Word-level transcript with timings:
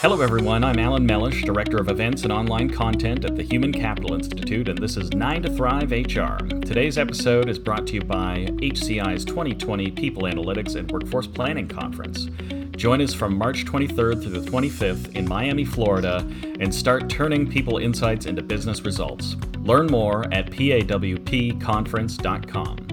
Hello, 0.00 0.20
everyone. 0.22 0.64
I'm 0.64 0.78
Alan 0.78 1.04
Mellish, 1.04 1.42
Director 1.42 1.76
of 1.76 1.90
Events 1.90 2.22
and 2.22 2.32
Online 2.32 2.70
Content 2.70 3.26
at 3.26 3.36
the 3.36 3.42
Human 3.42 3.70
Capital 3.70 4.14
Institute, 4.14 4.70
and 4.70 4.78
this 4.78 4.96
is 4.96 5.12
9 5.12 5.42
to 5.42 5.50
Thrive 5.50 5.92
HR. 5.92 6.38
Today's 6.64 6.96
episode 6.96 7.50
is 7.50 7.58
brought 7.58 7.86
to 7.88 7.96
you 7.96 8.00
by 8.00 8.46
HCI's 8.62 9.26
2020 9.26 9.90
People 9.90 10.22
Analytics 10.22 10.76
and 10.76 10.90
Workforce 10.90 11.26
Planning 11.26 11.68
Conference. 11.68 12.30
Join 12.78 13.02
us 13.02 13.12
from 13.12 13.36
March 13.36 13.66
23rd 13.66 14.22
through 14.22 14.40
the 14.40 14.50
25th 14.50 15.14
in 15.14 15.28
Miami, 15.28 15.66
Florida, 15.66 16.26
and 16.60 16.74
start 16.74 17.10
turning 17.10 17.46
people 17.46 17.76
insights 17.76 18.24
into 18.24 18.40
business 18.40 18.86
results. 18.86 19.36
Learn 19.58 19.86
more 19.86 20.24
at 20.32 20.50
pawpconference.com. 20.50 22.89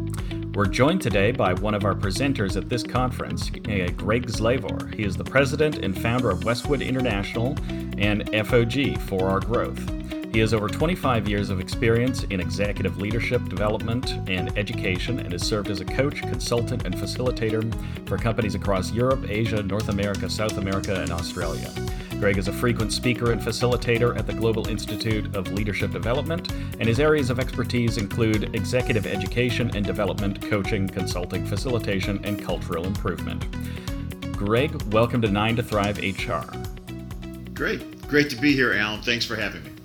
We're 0.58 0.66
joined 0.66 1.04
today 1.04 1.32
by 1.32 1.54
one 1.54 1.76
of 1.76 1.86
our 1.86 1.94
presenters 1.94 2.58
at 2.58 2.68
this 2.68 2.82
conference, 2.82 3.52
uh, 3.52 3.92
Greg 3.96 4.26
Zlevor. 4.26 4.92
He 4.92 5.04
is 5.04 5.16
the 5.16 5.24
president 5.24 5.86
and 5.86 5.96
founder 5.96 6.32
of 6.32 6.46
Westwood 6.46 6.82
International 6.82 7.56
and 8.00 8.28
FOG 8.34 8.98
for 9.02 9.30
Our 9.30 9.40
Growth. 9.40 9.80
He 10.34 10.40
has 10.40 10.56
over 10.56 10.68
25 10.68 11.30
years 11.30 11.52
of 11.52 11.60
experience 11.60 12.24
in 12.32 12.40
executive 12.40 12.98
leadership 12.98 13.48
development 13.50 14.14
and 14.28 14.58
education 14.58 15.20
and 15.20 15.32
has 15.32 15.44
served 15.44 15.70
as 15.70 15.80
a 15.80 15.86
coach, 15.86 16.22
consultant, 16.22 16.88
and 16.88 16.96
facilitator 16.96 17.62
for 18.08 18.18
companies 18.18 18.56
across 18.56 18.92
Europe, 18.92 19.30
Asia, 19.30 19.62
North 19.62 19.90
America, 19.90 20.28
South 20.28 20.58
America, 20.58 21.00
and 21.00 21.12
Australia. 21.12 21.72
Greg 22.20 22.40
is 22.40 22.48
a 22.48 22.52
frequent 22.52 22.92
speaker 22.92 23.32
and 23.32 23.40
facilitator 23.40 24.18
at 24.18 24.26
the 24.26 24.34
Global 24.34 24.68
Institute 24.70 25.36
of 25.36 25.52
Leadership 25.52 25.92
Development, 25.92 26.52
and 26.80 26.88
his 26.88 27.00
areas 27.00 27.30
of 27.30 27.40
expertise 27.40 27.98
include 27.98 28.56
executive 28.56 29.06
education 29.06 29.70
and 29.76 29.86
development, 29.86 30.42
coaching, 30.50 30.88
consulting, 30.88 31.46
facilitation, 31.46 32.20
and 32.24 32.44
cultural 32.44 32.86
improvement. 32.86 33.46
Greg, 34.36 34.82
welcome 34.92 35.22
to 35.22 35.28
9 35.28 35.58
to 35.58 35.64
Thrive 35.64 36.00
HR. 36.00 36.50
Great. 37.54 38.08
Great 38.08 38.32
to 38.32 38.36
be 38.36 38.52
here, 38.52 38.74
Alan. 38.74 39.04
Thanks 39.04 39.26
for 39.26 39.36
having 39.36 39.64
me. 39.64 39.77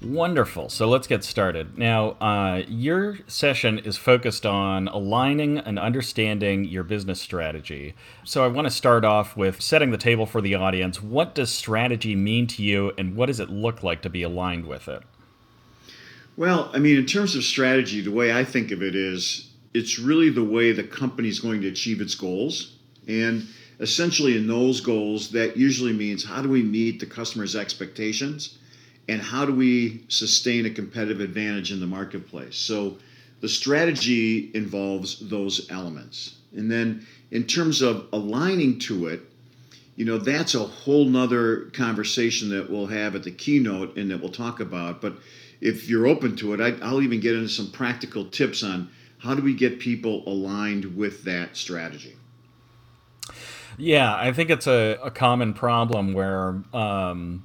Wonderful. 0.00 0.68
So 0.68 0.88
let's 0.88 1.08
get 1.08 1.24
started. 1.24 1.76
Now, 1.76 2.10
uh, 2.20 2.62
your 2.68 3.18
session 3.26 3.80
is 3.80 3.96
focused 3.96 4.46
on 4.46 4.86
aligning 4.86 5.58
and 5.58 5.76
understanding 5.76 6.64
your 6.64 6.84
business 6.84 7.20
strategy. 7.20 7.94
So 8.22 8.44
I 8.44 8.48
want 8.48 8.66
to 8.66 8.70
start 8.70 9.04
off 9.04 9.36
with 9.36 9.60
setting 9.60 9.90
the 9.90 9.98
table 9.98 10.24
for 10.24 10.40
the 10.40 10.54
audience. 10.54 11.02
What 11.02 11.34
does 11.34 11.50
strategy 11.50 12.14
mean 12.14 12.46
to 12.48 12.62
you, 12.62 12.92
and 12.96 13.16
what 13.16 13.26
does 13.26 13.40
it 13.40 13.50
look 13.50 13.82
like 13.82 14.02
to 14.02 14.10
be 14.10 14.22
aligned 14.22 14.66
with 14.66 14.86
it? 14.86 15.02
Well, 16.36 16.70
I 16.72 16.78
mean, 16.78 16.96
in 16.96 17.06
terms 17.06 17.34
of 17.34 17.42
strategy, 17.42 18.00
the 18.00 18.12
way 18.12 18.32
I 18.32 18.44
think 18.44 18.70
of 18.70 18.80
it 18.80 18.94
is 18.94 19.50
it's 19.74 19.98
really 19.98 20.30
the 20.30 20.44
way 20.44 20.70
the 20.70 20.84
company 20.84 21.28
is 21.28 21.40
going 21.40 21.60
to 21.62 21.68
achieve 21.68 22.00
its 22.00 22.14
goals. 22.14 22.76
And 23.08 23.48
essentially, 23.80 24.36
in 24.36 24.46
those 24.46 24.80
goals, 24.80 25.30
that 25.32 25.56
usually 25.56 25.92
means 25.92 26.24
how 26.24 26.40
do 26.40 26.48
we 26.48 26.62
meet 26.62 27.00
the 27.00 27.06
customer's 27.06 27.56
expectations? 27.56 28.58
And 29.08 29.22
how 29.22 29.44
do 29.46 29.54
we 29.54 30.04
sustain 30.08 30.66
a 30.66 30.70
competitive 30.70 31.20
advantage 31.20 31.72
in 31.72 31.80
the 31.80 31.86
marketplace? 31.86 32.56
So 32.56 32.98
the 33.40 33.48
strategy 33.48 34.50
involves 34.54 35.28
those 35.28 35.70
elements. 35.70 36.36
And 36.54 36.70
then 36.70 37.06
in 37.30 37.44
terms 37.44 37.82
of 37.82 38.06
aligning 38.12 38.78
to 38.80 39.06
it, 39.06 39.22
you 39.96 40.04
know, 40.04 40.18
that's 40.18 40.54
a 40.54 40.60
whole 40.60 41.06
nother 41.06 41.70
conversation 41.72 42.50
that 42.50 42.70
we'll 42.70 42.86
have 42.86 43.14
at 43.14 43.24
the 43.24 43.30
keynote 43.30 43.96
and 43.96 44.10
that 44.10 44.20
we'll 44.20 44.30
talk 44.30 44.60
about. 44.60 45.00
But 45.00 45.16
if 45.60 45.88
you're 45.88 46.06
open 46.06 46.36
to 46.36 46.54
it, 46.54 46.60
I, 46.60 46.92
will 46.92 47.02
even 47.02 47.20
get 47.20 47.34
into 47.34 47.48
some 47.48 47.70
practical 47.70 48.24
tips 48.26 48.62
on 48.62 48.90
how 49.18 49.34
do 49.34 49.42
we 49.42 49.54
get 49.54 49.80
people 49.80 50.22
aligned 50.28 50.96
with 50.96 51.24
that 51.24 51.56
strategy. 51.56 52.14
Yeah, 53.80 54.14
I 54.14 54.32
think 54.32 54.50
it's 54.50 54.66
a, 54.66 54.98
a 55.04 55.10
common 55.10 55.54
problem 55.54 56.12
where, 56.12 56.60
um, 56.74 57.44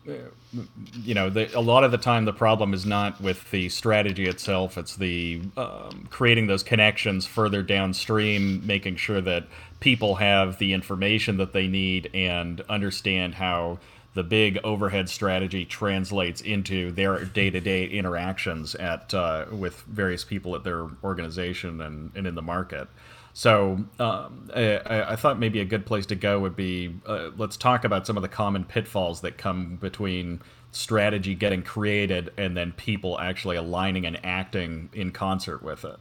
you 1.04 1.14
know, 1.14 1.30
the, 1.30 1.56
a 1.58 1.62
lot 1.62 1.84
of 1.84 1.92
the 1.92 1.98
time 2.00 2.26
the 2.26 2.34
problem 2.34 2.74
is 2.74 2.88
not 2.88 3.22
with 3.22 3.52
the 3.52 3.70
strategy 3.70 4.26
itself. 4.26 4.76
It's 4.76 4.96
the 4.96 5.42
um, 5.56 6.08
creating 6.10 6.48
those 6.48 6.64
connections 6.64 7.28
further 7.28 7.62
downstream, 7.62 8.66
making 8.66 8.96
sure 8.96 9.22
that 9.22 9.46
people 9.80 10.16
have 10.16 10.58
the 10.58 10.74
information 10.74 11.38
that 11.38 11.54
they 11.54 11.68
need 11.68 12.10
and 12.16 12.62
understand 12.62 13.36
how 13.36 13.78
the 14.16 14.24
big 14.24 14.60
overhead 14.64 15.10
strategy 15.10 15.66
translates 15.66 16.42
into 16.42 16.92
their 16.92 17.26
day-to-day 17.26 17.86
interactions 17.86 18.74
at 18.76 19.14
uh, 19.14 19.46
with 19.52 19.82
various 19.82 20.24
people 20.24 20.56
at 20.56 20.64
their 20.64 20.88
organization 21.04 21.82
and, 21.82 22.12
and 22.16 22.26
in 22.26 22.34
the 22.34 22.42
market. 22.42 22.88
So 23.34 23.84
um, 24.00 24.52
I, 24.56 24.80
I, 24.86 25.16
thought 25.16 25.40
maybe 25.40 25.60
a 25.60 25.66
good 25.66 25.88
place 25.88 26.06
to 26.08 26.16
go 26.16 26.40
would 26.40 26.56
be 26.56 26.94
uh, 27.08 27.32
let's 27.36 27.58
talk 27.58 27.84
about 27.84 28.06
some 28.06 28.16
of 28.16 28.22
the 28.22 28.30
common 28.30 28.64
pitfalls 28.64 29.22
that 29.22 29.40
come 29.40 29.78
between 29.78 30.40
strategy 30.72 31.34
getting 31.34 31.64
created 31.64 32.32
and 32.38 32.56
then 32.56 32.74
people 32.74 33.20
actually 33.20 33.56
aligning 33.56 34.06
and 34.06 34.24
acting 34.24 34.90
in 34.94 35.12
concert 35.12 35.64
with 35.64 35.84
it. 35.84 35.96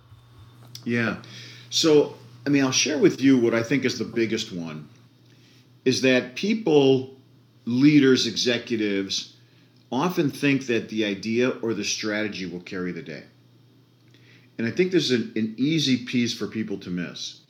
Yeah. 0.84 1.16
So, 1.70 2.16
I 2.46 2.50
mean, 2.50 2.64
I'll 2.64 2.70
share 2.70 2.98
with 2.98 3.20
you 3.20 3.38
what 3.38 3.54
I 3.54 3.62
think 3.62 3.86
is 3.86 3.98
the 3.98 4.04
biggest 4.04 4.52
one 4.52 4.88
is 5.84 6.02
that 6.02 6.36
people, 6.36 7.16
leaders, 7.64 8.26
executives 8.26 9.36
often 9.90 10.30
think 10.30 10.66
that 10.66 10.88
the 10.90 11.04
idea 11.04 11.48
or 11.48 11.74
the 11.74 11.84
strategy 11.84 12.46
will 12.46 12.60
carry 12.60 12.92
the 12.92 13.02
day. 13.02 13.24
And 14.62 14.72
I 14.72 14.76
think 14.76 14.92
this 14.92 15.10
is 15.10 15.20
an, 15.20 15.32
an 15.34 15.54
easy 15.56 16.04
piece 16.04 16.32
for 16.32 16.46
people 16.46 16.78
to 16.78 16.88
miss. 16.88 17.40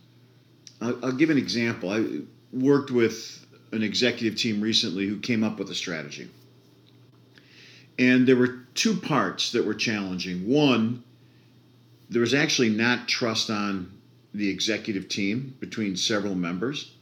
I'll, 0.81 1.05
I'll 1.05 1.13
give 1.13 1.29
an 1.29 1.37
example. 1.37 1.91
I 1.91 2.23
worked 2.55 2.91
with 2.91 3.45
an 3.71 3.83
executive 3.83 4.39
team 4.39 4.63
recently 4.63 5.07
who 5.07 5.19
came 5.19 5.45
up 5.45 5.59
with 5.59 5.69
a 5.69 5.75
strategy. 5.75 6.31
And 7.99 8.27
there 8.27 8.37
were 8.37 8.61
two 8.73 8.97
parts 8.97 9.53
that 9.53 9.63
were 9.63 9.75
challenging. 9.75 10.49
One, 10.49 11.05
there 12.09 12.23
was 12.23 12.33
actually 12.33 12.71
not 12.71 13.09
trust 13.09 13.51
on 13.51 13.93
the 14.33 14.49
executive 14.49 15.11
team 15.11 15.55
between 15.61 15.97
several 15.97 16.35
members, 16.35 16.93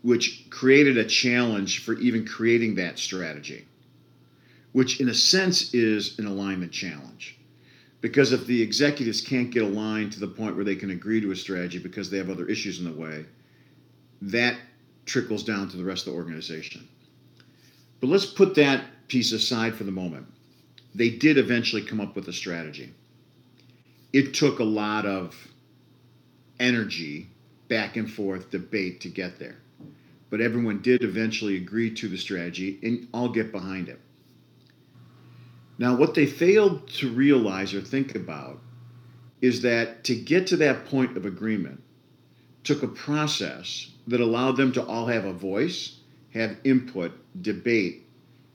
which 0.00 0.48
created 0.48 0.96
a 0.96 1.04
challenge 1.04 1.84
for 1.84 1.92
even 1.98 2.26
creating 2.26 2.76
that 2.76 2.98
strategy, 2.98 3.66
which 4.72 4.98
in 4.98 5.10
a 5.10 5.14
sense 5.14 5.74
is 5.74 6.18
an 6.18 6.24
alignment 6.24 6.72
challenge. 6.72 7.37
Because 8.00 8.32
if 8.32 8.46
the 8.46 8.62
executives 8.62 9.20
can't 9.20 9.50
get 9.50 9.62
aligned 9.62 10.12
to 10.12 10.20
the 10.20 10.28
point 10.28 10.54
where 10.54 10.64
they 10.64 10.76
can 10.76 10.90
agree 10.90 11.20
to 11.20 11.32
a 11.32 11.36
strategy 11.36 11.78
because 11.78 12.10
they 12.10 12.18
have 12.18 12.30
other 12.30 12.46
issues 12.46 12.78
in 12.78 12.84
the 12.84 12.92
way, 12.92 13.24
that 14.22 14.56
trickles 15.04 15.42
down 15.42 15.68
to 15.68 15.76
the 15.76 15.84
rest 15.84 16.06
of 16.06 16.12
the 16.12 16.18
organization. 16.18 16.86
But 18.00 18.10
let's 18.10 18.26
put 18.26 18.54
that 18.54 18.84
piece 19.08 19.32
aside 19.32 19.74
for 19.74 19.84
the 19.84 19.90
moment. 19.90 20.26
They 20.94 21.10
did 21.10 21.38
eventually 21.38 21.82
come 21.82 22.00
up 22.00 22.14
with 22.14 22.28
a 22.28 22.32
strategy. 22.32 22.94
It 24.12 24.34
took 24.34 24.58
a 24.58 24.64
lot 24.64 25.04
of 25.04 25.36
energy, 26.60 27.28
back 27.68 27.96
and 27.96 28.10
forth 28.10 28.50
debate 28.50 29.00
to 29.02 29.08
get 29.08 29.38
there. 29.38 29.56
But 30.30 30.40
everyone 30.40 30.82
did 30.82 31.02
eventually 31.02 31.56
agree 31.56 31.94
to 31.94 32.08
the 32.08 32.18
strategy 32.18 32.78
and 32.82 33.08
all 33.12 33.28
get 33.28 33.52
behind 33.52 33.88
it. 33.88 34.00
Now, 35.78 35.94
what 35.94 36.14
they 36.14 36.26
failed 36.26 36.88
to 36.94 37.08
realize 37.08 37.72
or 37.72 37.80
think 37.80 38.16
about 38.16 38.60
is 39.40 39.62
that 39.62 40.02
to 40.04 40.16
get 40.16 40.48
to 40.48 40.56
that 40.56 40.86
point 40.86 41.16
of 41.16 41.24
agreement 41.24 41.80
took 42.64 42.82
a 42.82 42.88
process 42.88 43.92
that 44.08 44.20
allowed 44.20 44.56
them 44.56 44.72
to 44.72 44.84
all 44.84 45.06
have 45.06 45.24
a 45.24 45.32
voice, 45.32 46.00
have 46.34 46.56
input, 46.64 47.12
debate, 47.40 48.04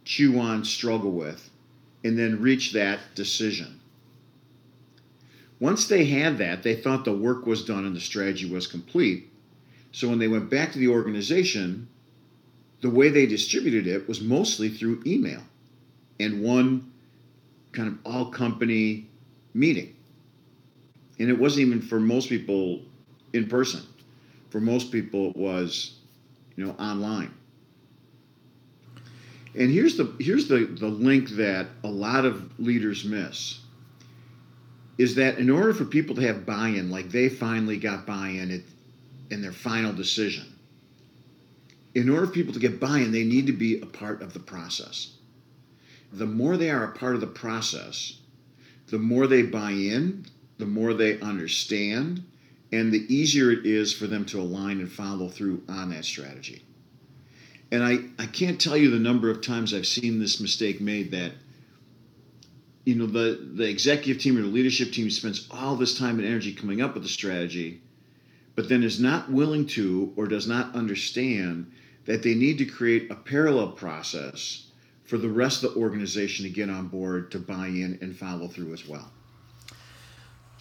chew 0.04 0.38
on, 0.38 0.66
struggle 0.66 1.12
with, 1.12 1.50
and 2.04 2.20
then 2.20 2.42
reach 2.42 2.74
that 2.74 3.00
decision. 3.16 3.80
Once 5.60 5.88
they 5.88 6.04
had 6.04 6.38
that, 6.38 6.64
they 6.64 6.76
thought 6.76 7.06
the 7.06 7.16
work 7.16 7.46
was 7.46 7.64
done 7.64 7.86
and 7.86 7.96
the 7.96 8.02
strategy 8.02 8.50
was 8.50 8.68
complete. 8.68 9.32
So 9.94 10.10
when 10.10 10.20
they 10.20 10.28
went 10.28 10.50
back 10.50 10.74
to 10.74 10.80
the 10.80 10.90
organization, 10.90 11.88
the 12.82 12.90
way 12.90 13.08
they 13.08 13.26
distributed 13.26 13.88
it 13.88 14.10
was 14.10 14.20
mostly 14.20 14.68
through 14.68 15.02
email 15.06 15.42
and 16.20 16.44
one 16.44 16.92
kind 17.74 17.90
of 17.90 17.98
all 18.06 18.28
company 18.28 19.08
meeting. 19.54 19.96
And 21.20 21.30
it 21.30 21.38
wasn't 21.38 21.68
even 21.68 21.82
for 21.82 22.00
most 22.00 22.30
people 22.30 22.82
in 23.34 23.48
person. 23.48 23.82
For 24.50 24.62
most 24.62 24.92
people, 24.92 25.32
it 25.32 25.36
was, 25.36 25.96
you 26.56 26.66
know, 26.66 26.72
online. 26.74 27.34
And 29.56 29.72
here's 29.72 29.98
the 29.98 30.16
here's 30.20 30.48
the, 30.48 30.66
the 30.66 30.88
link 30.88 31.30
that 31.32 31.68
a 31.84 31.88
lot 31.88 32.26
of 32.26 32.60
leaders 32.60 33.06
miss 33.06 33.60
is 34.98 35.16
that 35.16 35.38
in 35.38 35.50
order 35.50 35.74
for 35.74 35.86
people 35.86 36.16
to 36.16 36.22
have 36.22 36.46
buy-in, 36.46 36.92
like 36.92 37.10
they 37.10 37.30
finally 37.30 37.78
got 37.78 38.06
buy-in 38.06 38.64
in 39.32 39.42
their 39.42 39.52
final 39.52 39.92
decision, 39.92 40.46
in 41.96 42.10
order 42.10 42.28
for 42.28 42.34
people 42.34 42.54
to 42.54 42.60
get 42.60 42.80
buy-in, 42.80 43.12
they 43.12 43.24
need 43.24 43.48
to 43.48 43.54
be 43.54 43.82
a 43.82 43.86
part 43.86 44.22
of 44.22 44.34
the 44.34 44.40
process 44.40 45.13
the 46.14 46.26
more 46.28 46.58
they 46.58 46.70
are 46.70 46.84
a 46.84 46.92
part 46.92 47.16
of 47.16 47.22
the 47.22 47.28
process, 47.28 48.20
the 48.88 49.00
more 49.00 49.26
they 49.26 49.42
buy 49.42 49.72
in, 49.72 50.26
the 50.60 50.66
more 50.66 50.94
they 50.94 51.20
understand, 51.20 52.24
and 52.72 52.92
the 52.92 53.14
easier 53.14 53.52
it 53.52 53.66
is 53.66 53.92
for 53.94 54.06
them 54.06 54.24
to 54.26 54.40
align 54.40 54.80
and 54.80 54.92
follow 54.92 55.28
through 55.28 55.64
on 55.68 55.90
that 55.90 56.06
strategy. 56.06 56.64
And 57.72 57.84
I, 57.84 58.00
I 58.20 58.28
can't 58.28 58.62
tell 58.62 58.78
you 58.78 58.92
the 58.92 59.00
number 59.00 59.32
of 59.32 59.42
times 59.42 59.74
I've 59.74 59.88
seen 59.88 60.20
this 60.20 60.40
mistake 60.40 60.80
made 60.80 61.12
that 61.12 61.32
you 62.86 62.96
know 62.96 63.08
the 63.08 63.50
the 63.56 63.68
executive 63.68 64.22
team 64.22 64.38
or 64.38 64.42
the 64.42 64.48
leadership 64.48 64.92
team 64.92 65.10
spends 65.10 65.48
all 65.50 65.76
this 65.76 65.98
time 65.98 66.20
and 66.20 66.28
energy 66.28 66.54
coming 66.54 66.82
up 66.82 66.94
with 66.94 67.06
a 67.06 67.10
strategy 67.10 67.82
but 68.56 68.68
then 68.70 68.84
is 68.84 69.00
not 69.00 69.32
willing 69.32 69.66
to 69.66 70.14
or 70.16 70.28
does 70.28 70.48
not 70.48 70.76
understand 70.76 71.72
that 72.06 72.24
they 72.24 72.36
need 72.36 72.58
to 72.58 72.66
create 72.66 73.10
a 73.10 73.16
parallel 73.16 73.72
process 73.72 74.63
for 75.06 75.18
the 75.18 75.30
rest 75.30 75.64
of 75.64 75.74
the 75.74 75.80
organization 75.80 76.46
to 76.46 76.52
get 76.52 76.70
on 76.70 76.88
board 76.88 77.32
to 77.32 77.40
buy 77.40 77.68
in 77.68 77.98
and 78.02 78.16
follow 78.16 78.48
through 78.48 78.74
as 78.74 78.88
well 78.88 79.12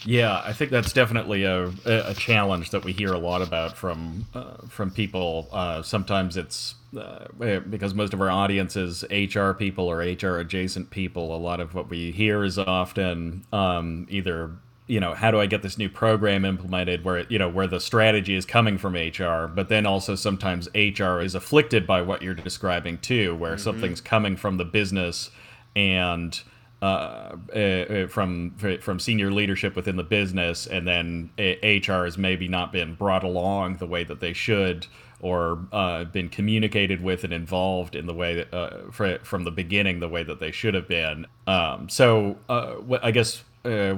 yeah, 0.04 0.42
I 0.44 0.52
think 0.52 0.70
that's 0.70 0.92
definitely 0.92 1.44
a, 1.44 1.72
a 1.84 2.14
challenge 2.14 2.70
that 2.70 2.84
we 2.84 2.92
hear 2.92 3.12
a 3.12 3.18
lot 3.18 3.42
about 3.42 3.76
from 3.76 4.26
uh, 4.34 4.66
from 4.68 4.90
people. 4.90 5.48
Uh, 5.52 5.82
sometimes 5.82 6.36
it's 6.36 6.74
uh, 6.96 7.26
eh, 7.40 7.58
because 7.60 7.94
most 7.94 8.12
of 8.12 8.20
our 8.20 8.30
audience 8.30 8.76
is 8.76 9.04
HR 9.10 9.52
people 9.52 9.86
or 9.88 9.98
HR 9.98 10.38
adjacent 10.38 10.90
people. 10.90 11.34
A 11.34 11.38
lot 11.38 11.60
of 11.60 11.74
what 11.74 11.88
we 11.88 12.10
hear 12.10 12.42
is 12.42 12.58
often 12.58 13.44
um, 13.52 14.06
either 14.10 14.50
you 14.92 15.00
know 15.00 15.14
how 15.14 15.30
do 15.30 15.40
I 15.40 15.46
get 15.46 15.62
this 15.62 15.78
new 15.78 15.88
program 15.88 16.44
implemented 16.44 17.02
where 17.02 17.24
you 17.30 17.38
know 17.38 17.48
where 17.48 17.66
the 17.66 17.80
strategy 17.80 18.34
is 18.34 18.44
coming 18.44 18.76
from 18.76 18.92
HR, 18.92 19.46
but 19.46 19.70
then 19.70 19.86
also 19.86 20.14
sometimes 20.14 20.68
HR 20.74 21.20
is 21.20 21.34
afflicted 21.34 21.86
by 21.86 22.02
what 22.02 22.20
you're 22.20 22.34
describing 22.34 22.98
too, 22.98 23.34
where 23.34 23.52
mm-hmm. 23.52 23.62
something's 23.62 24.02
coming 24.02 24.36
from 24.36 24.58
the 24.58 24.66
business 24.66 25.30
and 25.74 26.38
uh, 26.82 27.36
uh, 27.54 28.06
from 28.08 28.54
from 28.82 29.00
senior 29.00 29.32
leadership 29.32 29.76
within 29.76 29.96
the 29.96 30.02
business, 30.02 30.66
and 30.66 30.86
then 30.86 31.30
HR 31.38 32.04
has 32.04 32.18
maybe 32.18 32.46
not 32.46 32.70
been 32.70 32.94
brought 32.94 33.24
along 33.24 33.78
the 33.78 33.86
way 33.86 34.04
that 34.04 34.20
they 34.20 34.34
should, 34.34 34.86
or 35.22 35.58
uh, 35.72 36.04
been 36.04 36.28
communicated 36.28 37.02
with 37.02 37.24
and 37.24 37.32
involved 37.32 37.96
in 37.96 38.04
the 38.04 38.12
way 38.12 38.34
that, 38.34 38.52
uh, 38.52 39.18
from 39.22 39.44
the 39.44 39.50
beginning 39.50 40.00
the 40.00 40.08
way 40.08 40.22
that 40.22 40.38
they 40.38 40.50
should 40.50 40.74
have 40.74 40.86
been. 40.86 41.26
Um, 41.46 41.88
so 41.88 42.36
uh, 42.50 42.74
I 43.02 43.10
guess 43.10 43.42
uh, 43.64 43.96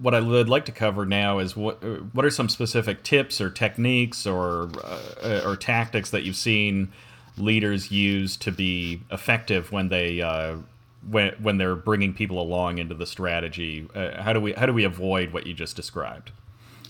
what 0.00 0.14
I 0.14 0.20
would 0.20 0.48
like 0.48 0.64
to 0.66 0.72
cover 0.72 1.04
now 1.04 1.38
is 1.38 1.56
what 1.56 1.82
what 2.14 2.24
are 2.24 2.30
some 2.30 2.48
specific 2.48 3.02
tips 3.02 3.40
or 3.40 3.50
techniques 3.50 4.26
or 4.26 4.70
or 5.44 5.56
tactics 5.56 6.10
that 6.10 6.22
you've 6.22 6.36
seen 6.36 6.92
leaders 7.36 7.90
use 7.90 8.36
to 8.38 8.50
be 8.50 9.02
effective 9.10 9.72
when 9.72 9.88
they 9.88 10.20
when 11.08 11.34
when 11.40 11.58
they're 11.58 11.76
bringing 11.76 12.14
people 12.14 12.40
along 12.40 12.78
into 12.78 12.94
the 12.94 13.06
strategy? 13.06 13.86
Uh, 13.94 14.22
how 14.22 14.32
do 14.32 14.40
we 14.40 14.52
how 14.52 14.66
do 14.66 14.72
we 14.72 14.84
avoid 14.84 15.32
what 15.32 15.46
you 15.46 15.54
just 15.54 15.76
described? 15.76 16.32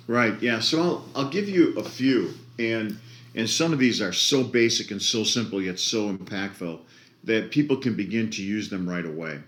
Right. 0.07 0.41
Yeah. 0.41 0.61
So 0.61 0.81
I'll 0.81 1.09
I'll 1.17 1.31
give 1.31 1.49
you 1.49 1.77
a 1.77 1.85
few, 1.85 2.35
and 2.59 2.99
and 3.35 3.49
some 3.49 3.73
of 3.73 3.79
these 3.79 4.01
are 4.01 4.13
so 4.13 4.45
basic 4.45 4.91
and 4.91 5.03
so 5.03 5.25
simple 5.25 5.61
yet 5.61 5.79
so 5.79 6.13
impactful 6.13 6.81
that 7.25 7.51
people 7.51 7.77
can 7.77 7.95
begin 7.95 8.31
to 8.31 8.43
use 8.43 8.71
them 8.71 8.89
right 8.89 9.05
away. 9.05 9.41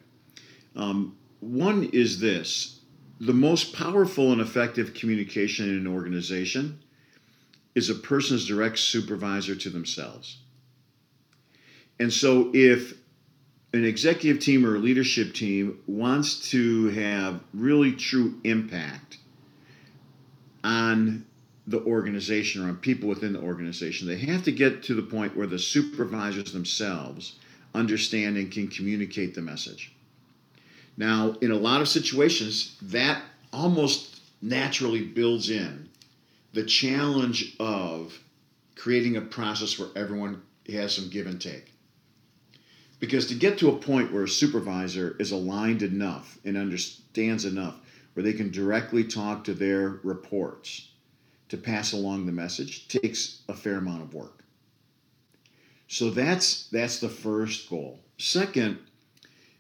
Um, 0.74 1.16
one 1.40 1.84
is 1.92 2.20
this: 2.20 2.80
the 3.20 3.32
most 3.32 3.72
powerful 3.72 4.32
and 4.32 4.40
effective 4.40 4.94
communication 4.94 5.68
in 5.68 5.76
an 5.76 5.86
organization 5.86 6.78
is 7.74 7.90
a 7.90 7.94
person's 7.94 8.46
direct 8.46 8.78
supervisor 8.78 9.54
to 9.54 9.70
themselves. 9.70 10.38
And 12.00 12.12
so 12.12 12.50
if 12.54 12.94
an 13.72 13.84
executive 13.84 14.42
team 14.42 14.64
or 14.64 14.76
a 14.76 14.78
leadership 14.78 15.34
team 15.34 15.80
wants 15.86 16.50
to 16.50 16.88
have 16.90 17.40
really 17.52 17.92
true 17.92 18.40
impact 18.44 19.18
on 20.64 21.26
the 21.66 21.80
organization 21.82 22.64
or 22.64 22.68
on 22.68 22.76
people 22.76 23.08
within 23.08 23.32
the 23.32 23.40
organization, 23.40 24.08
they 24.08 24.18
have 24.18 24.42
to 24.44 24.52
get 24.52 24.82
to 24.84 24.94
the 24.94 25.02
point 25.02 25.36
where 25.36 25.46
the 25.46 25.58
supervisors 25.58 26.52
themselves 26.52 27.36
understand 27.74 28.38
and 28.38 28.50
can 28.50 28.68
communicate 28.68 29.34
the 29.34 29.42
message. 29.42 29.94
Now, 30.98 31.36
in 31.40 31.52
a 31.52 31.56
lot 31.56 31.80
of 31.80 31.88
situations, 31.88 32.76
that 32.82 33.22
almost 33.52 34.20
naturally 34.42 35.04
builds 35.04 35.48
in 35.48 35.88
the 36.52 36.64
challenge 36.64 37.54
of 37.60 38.18
creating 38.74 39.16
a 39.16 39.20
process 39.20 39.78
where 39.78 39.90
everyone 39.94 40.42
has 40.68 40.96
some 40.96 41.08
give 41.08 41.28
and 41.28 41.40
take. 41.40 41.72
Because 42.98 43.26
to 43.28 43.36
get 43.36 43.58
to 43.58 43.68
a 43.68 43.78
point 43.78 44.12
where 44.12 44.24
a 44.24 44.28
supervisor 44.28 45.16
is 45.20 45.30
aligned 45.30 45.82
enough 45.82 46.36
and 46.44 46.56
understands 46.56 47.44
enough 47.44 47.76
where 48.14 48.24
they 48.24 48.32
can 48.32 48.50
directly 48.50 49.04
talk 49.04 49.44
to 49.44 49.54
their 49.54 50.00
reports 50.02 50.88
to 51.48 51.56
pass 51.56 51.92
along 51.92 52.26
the 52.26 52.32
message 52.32 52.88
takes 52.88 53.42
a 53.48 53.54
fair 53.54 53.76
amount 53.76 54.02
of 54.02 54.14
work. 54.14 54.42
So 55.86 56.10
that's 56.10 56.68
that's 56.70 56.98
the 56.98 57.08
first 57.08 57.70
goal. 57.70 58.00
Second, 58.18 58.78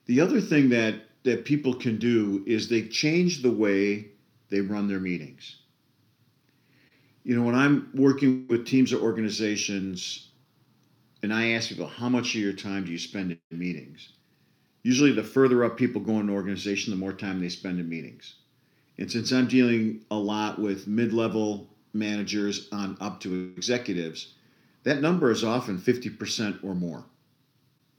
the 0.06 0.20
other 0.20 0.40
thing 0.40 0.70
that 0.70 1.07
that 1.24 1.44
people 1.44 1.74
can 1.74 1.98
do 1.98 2.42
is 2.46 2.68
they 2.68 2.82
change 2.82 3.42
the 3.42 3.50
way 3.50 4.08
they 4.50 4.60
run 4.60 4.88
their 4.88 5.00
meetings. 5.00 5.56
You 7.24 7.36
know, 7.36 7.42
when 7.42 7.54
I'm 7.54 7.90
working 7.94 8.46
with 8.48 8.66
teams 8.66 8.92
or 8.92 9.00
organizations, 9.00 10.28
and 11.22 11.32
I 11.32 11.50
ask 11.50 11.68
people, 11.68 11.86
how 11.86 12.08
much 12.08 12.34
of 12.34 12.40
your 12.40 12.52
time 12.52 12.84
do 12.84 12.92
you 12.92 12.98
spend 12.98 13.36
in 13.50 13.58
meetings? 13.58 14.12
Usually, 14.82 15.12
the 15.12 15.24
further 15.24 15.64
up 15.64 15.76
people 15.76 16.00
go 16.00 16.12
in 16.12 16.20
an 16.20 16.30
organization, 16.30 16.92
the 16.92 16.96
more 16.98 17.12
time 17.12 17.40
they 17.40 17.48
spend 17.48 17.80
in 17.80 17.88
meetings. 17.88 18.36
And 18.96 19.10
since 19.10 19.32
I'm 19.32 19.48
dealing 19.48 20.04
a 20.10 20.16
lot 20.16 20.58
with 20.58 20.86
mid 20.86 21.12
level 21.12 21.68
managers 21.92 22.68
on 22.72 22.96
up 23.00 23.20
to 23.20 23.52
executives, 23.56 24.34
that 24.84 25.00
number 25.00 25.30
is 25.30 25.44
often 25.44 25.78
50% 25.78 26.64
or 26.64 26.74
more, 26.74 27.04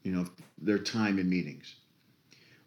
you 0.03 0.11
know, 0.11 0.25
their 0.57 0.79
time 0.79 1.19
in 1.19 1.29
meetings. 1.29 1.75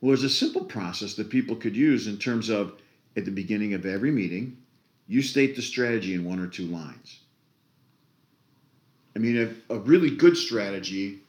Well, 0.02 0.08
there's 0.08 0.24
a 0.24 0.28
simple 0.28 0.64
process 0.64 1.14
that 1.14 1.30
people 1.30 1.54
could 1.54 1.76
use 1.76 2.08
in 2.08 2.18
terms 2.18 2.50
of 2.50 2.74
at 3.16 3.24
the 3.24 3.30
beginning 3.30 3.72
of 3.72 3.86
every 3.86 4.10
meeting, 4.10 4.56
you 5.06 5.22
state 5.22 5.54
the 5.54 5.62
strategy 5.62 6.12
in 6.12 6.24
one 6.24 6.40
or 6.40 6.48
two 6.48 6.66
lines. 6.66 7.20
I 9.14 9.20
mean, 9.20 9.38
a, 9.70 9.74
a 9.74 9.78
really 9.78 10.10
good 10.10 10.36
strategy, 10.36 11.20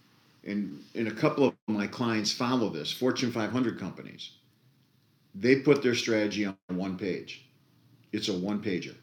and, 0.44 0.84
and 0.96 1.08
a 1.08 1.12
couple 1.12 1.46
of 1.46 1.54
my 1.68 1.86
clients 1.86 2.31
follow 2.31 2.70
this 2.70 2.92
Fortune 2.92 3.31
500 3.31 3.80
companies. 3.80 4.31
They 5.36 5.58
put 5.58 5.84
their 5.84 5.96
strategy 5.96 6.46
on 6.46 6.56
one 6.69 6.98
page. 6.98 7.46
It's 8.12 8.30
a 8.30 8.34
one 8.34 8.60
pager. 8.60 8.96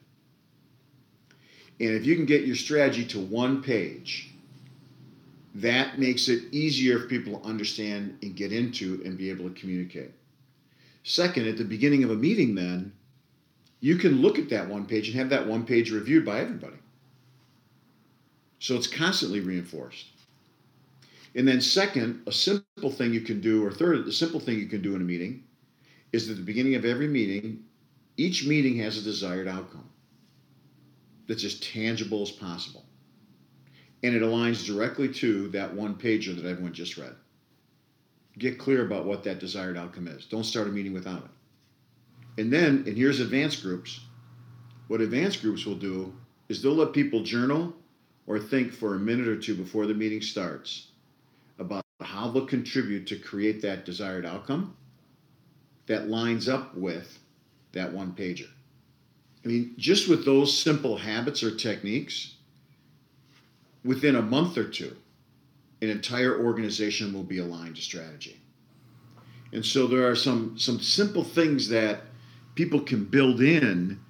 And 1.78 1.90
if 1.90 2.04
you 2.04 2.16
can 2.16 2.26
get 2.26 2.44
your 2.44 2.56
strategy 2.56 3.04
to 3.06 3.20
one 3.20 3.62
page, 3.62 4.29
that 5.54 5.98
makes 5.98 6.28
it 6.28 6.44
easier 6.52 6.98
for 6.98 7.06
people 7.06 7.38
to 7.38 7.46
understand 7.46 8.18
and 8.22 8.36
get 8.36 8.52
into 8.52 9.02
and 9.04 9.18
be 9.18 9.30
able 9.30 9.48
to 9.48 9.60
communicate. 9.60 10.12
Second, 11.02 11.48
at 11.48 11.56
the 11.56 11.64
beginning 11.64 12.04
of 12.04 12.10
a 12.10 12.16
meeting, 12.16 12.54
then, 12.54 12.92
you 13.80 13.96
can 13.96 14.20
look 14.20 14.38
at 14.38 14.50
that 14.50 14.68
one 14.68 14.84
page 14.84 15.08
and 15.08 15.16
have 15.16 15.30
that 15.30 15.46
one 15.46 15.64
page 15.64 15.90
reviewed 15.90 16.24
by 16.24 16.40
everybody. 16.40 16.76
So 18.58 18.76
it's 18.76 18.86
constantly 18.86 19.40
reinforced. 19.40 20.06
And 21.34 21.48
then, 21.48 21.60
second, 21.60 22.22
a 22.26 22.32
simple 22.32 22.90
thing 22.90 23.14
you 23.14 23.22
can 23.22 23.40
do, 23.40 23.64
or 23.64 23.70
third, 23.70 24.04
the 24.04 24.12
simple 24.12 24.40
thing 24.40 24.58
you 24.58 24.66
can 24.66 24.82
do 24.82 24.94
in 24.94 25.00
a 25.00 25.04
meeting 25.04 25.44
is 26.12 26.28
at 26.28 26.36
the 26.36 26.42
beginning 26.42 26.74
of 26.74 26.84
every 26.84 27.08
meeting, 27.08 27.64
each 28.16 28.46
meeting 28.46 28.76
has 28.78 28.98
a 28.98 29.02
desired 29.02 29.48
outcome 29.48 29.88
that's 31.26 31.44
as 31.44 31.60
tangible 31.60 32.22
as 32.22 32.30
possible. 32.30 32.84
And 34.02 34.14
it 34.14 34.22
aligns 34.22 34.66
directly 34.66 35.12
to 35.14 35.48
that 35.48 35.74
one 35.74 35.94
pager 35.94 36.34
that 36.34 36.48
everyone 36.48 36.72
just 36.72 36.96
read. 36.96 37.14
Get 38.38 38.58
clear 38.58 38.86
about 38.86 39.04
what 39.04 39.24
that 39.24 39.38
desired 39.38 39.76
outcome 39.76 40.08
is. 40.08 40.24
Don't 40.24 40.44
start 40.44 40.68
a 40.68 40.70
meeting 40.70 40.94
without 40.94 41.24
it. 41.24 42.40
And 42.40 42.52
then, 42.52 42.84
and 42.86 42.96
here's 42.96 43.20
advanced 43.20 43.62
groups. 43.62 44.00
What 44.88 45.00
advanced 45.00 45.42
groups 45.42 45.66
will 45.66 45.74
do 45.74 46.14
is 46.48 46.62
they'll 46.62 46.74
let 46.74 46.92
people 46.92 47.22
journal 47.22 47.74
or 48.26 48.38
think 48.38 48.72
for 48.72 48.94
a 48.94 48.98
minute 48.98 49.28
or 49.28 49.36
two 49.36 49.54
before 49.54 49.86
the 49.86 49.94
meeting 49.94 50.22
starts 50.22 50.88
about 51.58 51.84
how 52.00 52.30
they'll 52.30 52.46
contribute 52.46 53.06
to 53.08 53.16
create 53.16 53.60
that 53.62 53.84
desired 53.84 54.24
outcome 54.24 54.74
that 55.86 56.08
lines 56.08 56.48
up 56.48 56.74
with 56.74 57.18
that 57.72 57.92
one 57.92 58.12
pager. 58.12 58.48
I 59.44 59.48
mean, 59.48 59.74
just 59.76 60.08
with 60.08 60.24
those 60.24 60.56
simple 60.56 60.96
habits 60.96 61.42
or 61.42 61.54
techniques, 61.54 62.34
within 63.84 64.16
a 64.16 64.22
month 64.22 64.58
or 64.58 64.64
two, 64.64 64.96
an 65.82 65.88
entire 65.88 66.38
organization 66.38 67.12
will 67.12 67.22
be 67.22 67.38
aligned 67.38 67.76
to 67.76 67.82
strategy. 67.82 68.38
And 69.52 69.64
so 69.64 69.86
there 69.86 70.08
are 70.08 70.16
some, 70.16 70.58
some 70.58 70.80
simple 70.80 71.24
things 71.24 71.68
that 71.68 72.02
people 72.54 72.80
can 72.80 73.04
build 73.04 73.40
in 73.40 74.00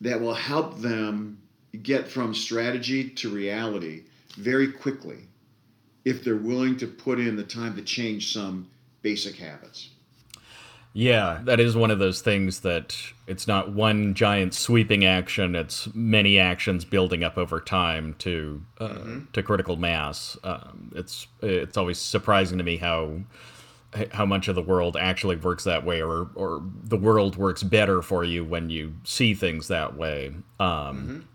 that 0.00 0.20
will 0.20 0.34
help 0.34 0.78
them 0.80 1.38
get 1.82 2.06
from 2.06 2.34
strategy 2.34 3.08
to 3.10 3.30
reality 3.30 4.02
very 4.36 4.70
quickly 4.70 5.18
if 6.04 6.22
they're 6.22 6.36
willing 6.36 6.76
to 6.76 6.86
put 6.86 7.18
in 7.18 7.36
the 7.36 7.42
time 7.42 7.74
to 7.76 7.82
change 7.82 8.32
some 8.32 8.68
basic 9.02 9.36
habits. 9.36 9.90
Yeah, 10.96 11.40
that 11.42 11.58
is 11.58 11.76
one 11.76 11.90
of 11.90 11.98
those 11.98 12.20
things 12.20 12.60
that 12.60 12.96
it's 13.26 13.48
not 13.48 13.72
one 13.72 14.14
giant 14.14 14.54
sweeping 14.54 15.04
action; 15.04 15.56
it's 15.56 15.92
many 15.92 16.38
actions 16.38 16.84
building 16.84 17.24
up 17.24 17.36
over 17.36 17.60
time 17.60 18.14
to 18.20 18.62
uh, 18.78 18.88
mm-hmm. 18.88 19.20
to 19.32 19.42
critical 19.42 19.76
mass. 19.76 20.38
Um, 20.44 20.92
it's 20.94 21.26
it's 21.42 21.76
always 21.76 21.98
surprising 21.98 22.58
to 22.58 22.64
me 22.64 22.76
how 22.76 23.18
how 24.12 24.24
much 24.24 24.46
of 24.46 24.54
the 24.54 24.62
world 24.62 24.96
actually 24.96 25.34
works 25.34 25.64
that 25.64 25.84
way, 25.84 26.00
or 26.00 26.30
or 26.36 26.62
the 26.84 26.96
world 26.96 27.34
works 27.34 27.64
better 27.64 28.00
for 28.00 28.22
you 28.22 28.44
when 28.44 28.70
you 28.70 28.94
see 29.02 29.34
things 29.34 29.66
that 29.66 29.96
way. 29.96 30.28
Um, 30.60 31.26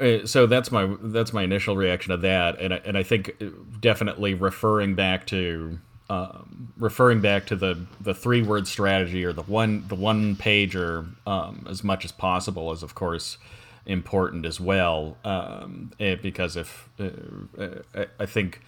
mm-hmm. 0.00 0.22
Uh, 0.24 0.26
so 0.26 0.46
that's 0.46 0.72
my 0.72 0.96
that's 1.02 1.34
my 1.34 1.42
initial 1.42 1.76
reaction 1.76 2.12
to 2.12 2.16
that, 2.16 2.58
and 2.58 2.72
I, 2.72 2.80
and 2.86 2.96
I 2.96 3.02
think 3.02 3.42
definitely 3.78 4.32
referring 4.32 4.94
back 4.94 5.26
to 5.26 5.78
um, 6.10 6.72
referring 6.76 7.20
back 7.20 7.46
to 7.46 7.56
the 7.56 7.86
the 8.00 8.14
three 8.14 8.42
word 8.42 8.66
strategy 8.66 9.24
or 9.24 9.32
the 9.32 9.42
one 9.42 9.86
the 9.88 9.94
one 9.94 10.36
pager 10.36 11.06
um, 11.26 11.66
as 11.68 11.82
much 11.82 12.04
as 12.04 12.12
possible 12.12 12.72
is 12.72 12.82
of 12.82 12.94
course 12.94 13.38
important 13.86 14.46
as 14.46 14.60
well 14.60 15.16
um, 15.24 15.92
it, 15.98 16.22
because 16.22 16.56
if 16.56 16.88
uh, 16.98 18.04
I 18.18 18.26
think 18.26 18.60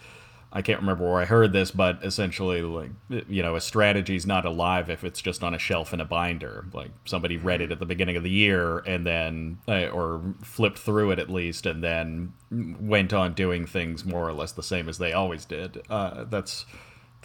I 0.55 0.61
can't 0.61 0.79
remember 0.79 1.03
where 1.03 1.21
I 1.21 1.25
heard 1.25 1.51
this, 1.51 1.69
but 1.69 1.99
essentially, 2.01 2.61
like 2.61 2.91
you 3.27 3.43
know, 3.43 3.57
a 3.57 3.61
strategy 3.61 4.15
is 4.15 4.25
not 4.25 4.45
alive 4.45 4.89
if 4.89 5.03
it's 5.03 5.21
just 5.21 5.43
on 5.43 5.53
a 5.53 5.59
shelf 5.59 5.93
in 5.93 5.99
a 5.99 6.05
binder. 6.05 6.65
Like 6.71 6.91
somebody 7.03 7.35
read 7.35 7.59
it 7.59 7.73
at 7.73 7.79
the 7.79 7.85
beginning 7.85 8.15
of 8.15 8.23
the 8.23 8.29
year 8.29 8.77
and 8.79 9.05
then, 9.05 9.57
uh, 9.67 9.87
or 9.87 10.21
flipped 10.41 10.79
through 10.79 11.11
it 11.11 11.19
at 11.19 11.29
least, 11.29 11.65
and 11.65 11.83
then 11.83 12.31
went 12.49 13.11
on 13.11 13.33
doing 13.33 13.65
things 13.65 14.05
more 14.05 14.25
or 14.25 14.31
less 14.31 14.53
the 14.53 14.63
same 14.63 14.87
as 14.87 14.97
they 14.97 15.11
always 15.11 15.43
did. 15.43 15.83
Uh, 15.89 16.23
that's 16.23 16.65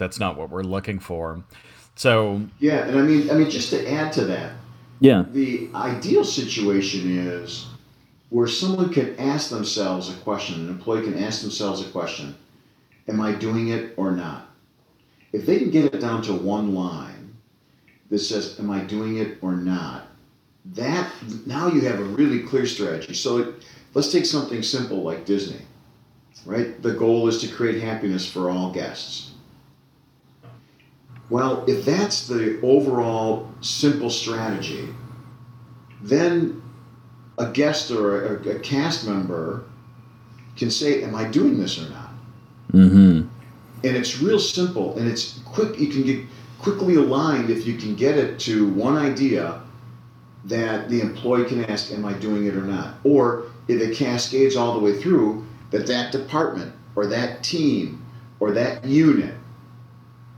that's 0.01 0.19
not 0.19 0.37
what 0.37 0.51
we're 0.51 0.65
looking 0.65 0.99
for. 0.99 1.45
So 1.95 2.41
yeah, 2.59 2.87
and 2.87 2.99
I 2.99 3.03
mean, 3.03 3.31
I 3.31 3.35
mean, 3.35 3.51
just 3.51 3.71
to 3.71 3.89
add 3.89 4.13
to 4.15 4.25
that, 4.25 4.53
yeah, 4.99 5.25
the 5.31 5.69
ideal 5.75 6.25
situation 6.25 7.19
is 7.19 7.67
where 8.31 8.49
someone 8.49 8.93
can 8.93 9.15
ask 9.21 9.51
themselves 9.51 10.09
a 10.09 10.15
question, 10.21 10.63
an 10.63 10.69
employee 10.71 11.05
can 11.05 11.23
ask 11.23 11.43
themselves 11.43 11.83
a 11.83 11.91
question: 11.91 12.35
Am 13.07 13.21
I 13.21 13.33
doing 13.33 13.69
it 13.69 13.95
or 13.97 14.11
not? 14.11 14.49
If 15.33 15.47
they 15.47 15.59
can 15.59 15.71
get 15.71 15.95
it 15.95 16.01
down 16.01 16.23
to 16.23 16.33
one 16.33 16.75
line 16.75 17.37
that 18.09 18.19
says, 18.19 18.59
"Am 18.59 18.71
I 18.71 18.81
doing 18.81 19.19
it 19.19 19.39
or 19.43 19.53
not?" 19.53 20.07
That 20.75 21.13
now 21.47 21.69
you 21.69 21.83
have 21.83 22.01
a 22.01 22.05
really 22.05 22.41
clear 22.41 22.67
strategy. 22.67 23.15
So 23.15 23.39
it, 23.39 23.55
let's 23.95 24.11
take 24.11 24.27
something 24.27 24.63
simple 24.63 25.03
like 25.03 25.27
Disney, 25.27 25.63
right? 26.47 26.81
The 26.83 26.93
goal 26.93 27.29
is 27.29 27.41
to 27.43 27.49
create 27.49 27.83
happiness 27.83 28.27
for 28.31 28.51
all 28.51 28.73
guests 28.73 29.30
well, 31.31 31.65
if 31.69 31.85
that's 31.85 32.27
the 32.27 32.61
overall 32.61 33.49
simple 33.61 34.11
strategy, 34.11 34.89
then 36.03 36.61
a 37.39 37.51
guest 37.51 37.93
or 37.93 38.37
a, 38.37 38.57
a 38.57 38.59
cast 38.59 39.07
member 39.07 39.65
can 40.57 40.71
say, 40.71 41.03
Am 41.05 41.15
I 41.15 41.25
doing 41.25 41.59
this 41.59 41.79
or 41.79 41.89
not? 41.89 42.11
Mm-hmm. 42.73 43.29
And 43.83 43.97
it's 43.97 44.21
real 44.21 44.41
simple 44.41 44.99
and 44.99 45.09
it's 45.09 45.39
quick. 45.45 45.79
You 45.79 45.89
can 45.89 46.03
get 46.03 46.27
quickly 46.59 46.97
aligned 46.97 47.49
if 47.49 47.67
you 47.67 47.79
can 47.79 47.95
get 47.95 48.19
it 48.19 48.39
to 48.41 48.69
one 48.69 48.97
idea 48.97 49.63
that 50.45 50.89
the 50.89 51.01
employee 51.01 51.45
can 51.45 51.65
ask, 51.67 51.93
Am 51.93 52.05
I 52.05 52.13
doing 52.15 52.47
it 52.47 52.57
or 52.57 52.63
not? 52.63 52.97
Or 53.05 53.45
if 53.69 53.81
it 53.81 53.97
cascades 53.97 54.57
all 54.57 54.75
the 54.75 54.81
way 54.81 55.01
through, 55.01 55.47
that 55.71 55.87
that 55.87 56.11
department 56.11 56.75
or 56.97 57.07
that 57.07 57.45
team 57.45 58.05
or 58.41 58.51
that 58.51 58.85
unit 58.85 59.35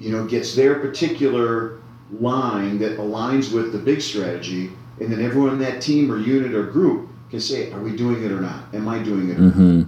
you 0.02 0.11
know, 0.11 0.26
gets 0.26 0.54
their 0.56 0.80
particular 0.80 1.80
line 2.18 2.78
that 2.78 2.99
aligns 2.99 3.52
with 3.52 3.73
the 3.73 3.78
big 3.78 4.02
strategy, 4.02 4.71
and 5.00 5.12
then 5.12 5.23
everyone 5.23 5.50
in 5.50 5.59
that 5.61 5.80
team 5.80 6.11
or 6.11 6.18
unit 6.18 6.54
or 6.54 6.64
group 6.64 7.09
can 7.30 7.40
say, 7.40 7.71
"Are 7.71 7.80
we 7.80 7.97
doing 7.97 8.23
it 8.25 8.32
or 8.32 8.40
not? 8.40 8.75
Am 8.75 8.88
I 8.88 8.99
doing 8.99 9.30
it?" 9.30 9.38
Mm-hmm. 9.38 9.82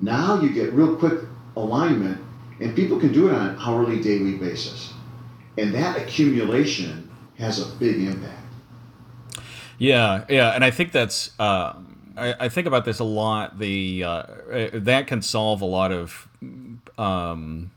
Now 0.00 0.40
you 0.40 0.50
get 0.50 0.72
real 0.72 0.94
quick 0.94 1.20
alignment, 1.56 2.20
and 2.60 2.76
people 2.76 3.00
can 3.00 3.12
do 3.12 3.28
it 3.28 3.34
on 3.34 3.48
an 3.48 3.56
hourly, 3.58 4.00
daily 4.00 4.34
basis, 4.34 4.94
and 5.58 5.74
that 5.74 6.00
accumulation 6.00 7.10
has 7.36 7.60
a 7.60 7.66
big 7.76 8.00
impact. 8.00 8.46
Yeah, 9.78 10.24
yeah, 10.28 10.50
and 10.50 10.64
I 10.64 10.70
think 10.70 10.92
that's. 10.92 11.32
Uh, 11.40 11.74
I, 12.16 12.34
I, 12.40 12.48
think 12.48 12.66
about 12.66 12.86
this 12.86 12.98
a 12.98 13.04
lot. 13.04 13.58
The 13.58 14.04
uh, 14.04 14.22
that 14.72 15.06
can 15.06 15.20
solve 15.20 15.60
a 15.60 15.66
lot 15.66 15.92
of 15.92 16.28
um, 16.96 17.72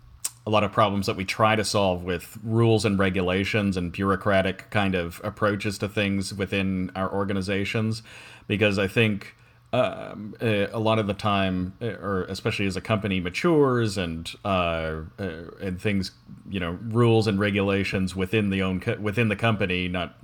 a 0.49 0.51
lot 0.51 0.63
of 0.63 0.71
problems 0.71 1.05
that 1.05 1.15
we 1.15 1.23
try 1.23 1.55
to 1.55 1.63
solve 1.63 2.03
with 2.03 2.39
rules 2.43 2.83
and 2.83 2.97
regulations 2.97 3.77
and 3.77 3.91
bureaucratic 3.91 4.67
kind 4.71 4.95
of 4.95 5.21
approaches 5.23 5.77
to 5.77 5.87
things 5.87 6.33
within 6.33 6.91
our 6.95 7.13
organizations 7.13 8.01
because 8.47 8.79
I 8.79 8.87
think 8.87 9.35
um, 9.71 10.33
eh, 10.41 10.65
a 10.71 10.79
lot 10.79 10.97
of 10.97 11.05
the 11.05 11.13
time, 11.13 11.73
eh, 11.81 11.89
or 11.89 12.23
especially 12.23 12.65
as 12.65 12.75
a 12.75 12.81
company 12.81 13.19
matures 13.19 13.95
and 13.95 14.27
uh, 14.43 15.01
uh, 15.19 15.51
and 15.61 15.79
things, 15.79 16.13
you 16.49 16.59
know, 16.59 16.79
rules 16.81 17.27
and 17.27 17.39
regulations 17.39 18.15
within 18.15 18.49
the 18.49 18.63
own 18.63 18.79
co- 18.79 18.97
within 18.99 19.27
the 19.27 19.35
company, 19.35 19.87
not 19.87 20.17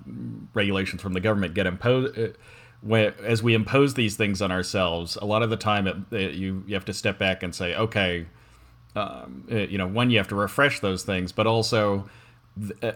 regulations 0.55 1.03
from 1.03 1.13
the 1.13 1.19
government, 1.19 1.53
get 1.53 1.67
imposed. 1.67 2.17
Uh, 2.17 2.29
as 3.23 3.43
we 3.43 3.53
impose 3.53 3.93
these 3.93 4.15
things 4.15 4.41
on 4.41 4.51
ourselves, 4.51 5.17
a 5.17 5.25
lot 5.25 5.43
of 5.43 5.51
the 5.51 5.57
time 5.57 5.85
it, 5.85 5.97
it, 6.11 6.33
you 6.33 6.63
you 6.65 6.73
have 6.73 6.85
to 6.85 6.93
step 6.93 7.19
back 7.19 7.43
and 7.43 7.53
say, 7.53 7.75
okay, 7.75 8.25
um, 8.95 9.43
uh, 9.51 9.55
you 9.57 9.77
know, 9.77 9.87
one 9.87 10.09
you 10.09 10.17
have 10.17 10.27
to 10.29 10.35
refresh 10.35 10.79
those 10.79 11.03
things, 11.03 11.31
but 11.31 11.47
also 11.47 12.09
uh, 12.81 12.93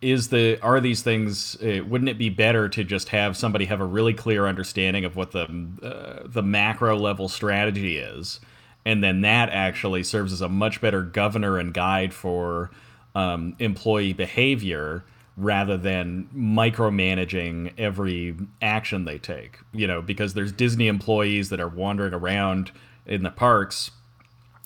is 0.00 0.28
the 0.28 0.58
are 0.62 0.80
these 0.80 1.02
things 1.02 1.56
uh, 1.62 1.82
wouldn't 1.86 2.08
it 2.08 2.18
be 2.18 2.28
better 2.28 2.68
to 2.68 2.84
just 2.84 3.08
have 3.08 3.36
somebody 3.36 3.64
have 3.64 3.80
a 3.80 3.84
really 3.84 4.14
clear 4.14 4.46
understanding 4.46 5.04
of 5.04 5.16
what 5.16 5.32
the 5.32 5.44
uh, 5.82 6.26
the 6.26 6.42
macro 6.42 6.96
level 6.96 7.28
strategy 7.28 7.96
is? 7.96 8.40
And 8.84 9.02
then 9.02 9.22
that 9.22 9.48
actually 9.50 10.04
serves 10.04 10.32
as 10.32 10.40
a 10.40 10.48
much 10.48 10.80
better 10.80 11.02
governor 11.02 11.58
and 11.58 11.74
guide 11.74 12.14
for 12.14 12.70
um, 13.16 13.56
employee 13.58 14.12
behavior 14.12 15.04
rather 15.36 15.76
than 15.76 16.28
micromanaging 16.34 17.72
every 17.76 18.34
action 18.62 19.04
they 19.04 19.18
take 19.18 19.58
you 19.74 19.86
know 19.86 20.00
because 20.00 20.32
there's 20.32 20.50
disney 20.50 20.88
employees 20.88 21.50
that 21.50 21.60
are 21.60 21.68
wandering 21.68 22.14
around 22.14 22.72
in 23.04 23.22
the 23.22 23.30
parks 23.30 23.90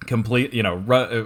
complete 0.07 0.53
you 0.53 0.63
know 0.63 0.77
re- 0.77 1.21
uh, 1.21 1.25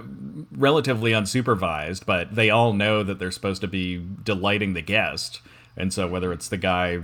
relatively 0.51 1.11
unsupervised 1.11 2.05
but 2.05 2.33
they 2.33 2.49
all 2.49 2.73
know 2.73 3.03
that 3.03 3.19
they're 3.19 3.31
supposed 3.31 3.61
to 3.61 3.67
be 3.67 4.05
delighting 4.23 4.73
the 4.73 4.81
guest. 4.81 5.41
And 5.77 5.91
so 5.91 6.07
whether 6.07 6.31
it's 6.31 6.47
the 6.47 6.57
guy 6.57 7.01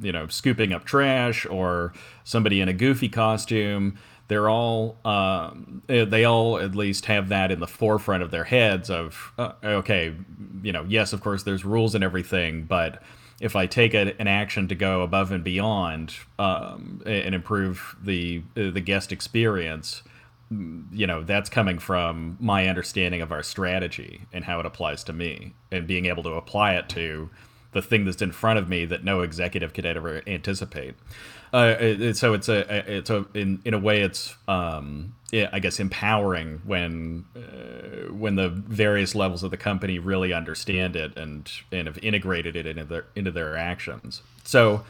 you 0.00 0.12
know 0.12 0.26
scooping 0.28 0.72
up 0.72 0.84
trash 0.84 1.46
or 1.46 1.92
somebody 2.24 2.60
in 2.60 2.68
a 2.68 2.72
goofy 2.72 3.08
costume 3.08 3.98
they're 4.28 4.48
all 4.48 4.96
um, 5.04 5.82
eh, 5.88 6.04
they 6.04 6.24
all 6.24 6.58
at 6.58 6.74
least 6.74 7.06
have 7.06 7.28
that 7.28 7.50
in 7.50 7.60
the 7.60 7.66
forefront 7.66 8.22
of 8.22 8.30
their 8.30 8.44
heads 8.44 8.88
of 8.88 9.32
uh, 9.38 9.52
okay 9.64 10.14
you 10.62 10.72
know 10.72 10.86
yes 10.88 11.12
of 11.12 11.20
course 11.20 11.42
there's 11.42 11.64
rules 11.64 11.94
and 11.94 12.04
everything 12.04 12.64
but 12.64 13.02
if 13.42 13.56
I 13.56 13.66
take 13.66 13.92
a, 13.92 14.18
an 14.20 14.28
action 14.28 14.68
to 14.68 14.74
go 14.76 15.02
above 15.02 15.32
and 15.32 15.42
beyond 15.42 16.14
um, 16.38 17.02
and 17.04 17.34
improve 17.34 17.96
the 18.00 18.42
uh, 18.56 18.70
the 18.70 18.80
guest 18.80 19.10
experience, 19.10 20.02
you 20.92 21.06
know 21.06 21.22
that's 21.22 21.48
coming 21.48 21.78
from 21.78 22.36
my 22.40 22.68
understanding 22.68 23.22
of 23.22 23.32
our 23.32 23.42
strategy 23.42 24.22
and 24.32 24.44
how 24.44 24.60
it 24.60 24.66
applies 24.66 25.04
to 25.04 25.12
me 25.12 25.54
and 25.70 25.86
being 25.86 26.06
able 26.06 26.22
to 26.22 26.32
apply 26.32 26.74
it 26.74 26.88
to 26.88 27.30
the 27.72 27.82
thing 27.82 28.04
that's 28.04 28.22
in 28.22 28.32
front 28.32 28.58
of 28.58 28.68
me 28.68 28.84
that 28.84 29.02
no 29.02 29.22
executive 29.22 29.72
could 29.72 29.86
ever 29.86 30.22
anticipate. 30.26 30.94
Uh, 31.54 31.76
it, 31.78 32.16
so 32.16 32.32
it's 32.32 32.48
a 32.48 32.96
it's 32.96 33.10
a 33.10 33.26
in, 33.34 33.60
in 33.64 33.74
a 33.74 33.78
way 33.78 34.00
it's 34.00 34.34
um, 34.48 35.14
yeah, 35.32 35.48
I 35.52 35.60
guess 35.60 35.80
empowering 35.80 36.60
when 36.64 37.24
uh, 37.36 38.12
when 38.12 38.36
the 38.36 38.48
various 38.48 39.14
levels 39.14 39.42
of 39.42 39.50
the 39.50 39.56
company 39.56 39.98
really 39.98 40.32
understand 40.32 40.96
it 40.96 41.16
and 41.16 41.50
and 41.70 41.86
have 41.86 41.98
integrated 41.98 42.56
it 42.56 42.66
into 42.66 42.84
their 42.84 43.06
into 43.14 43.30
their 43.30 43.56
actions. 43.56 44.22
So 44.44 44.84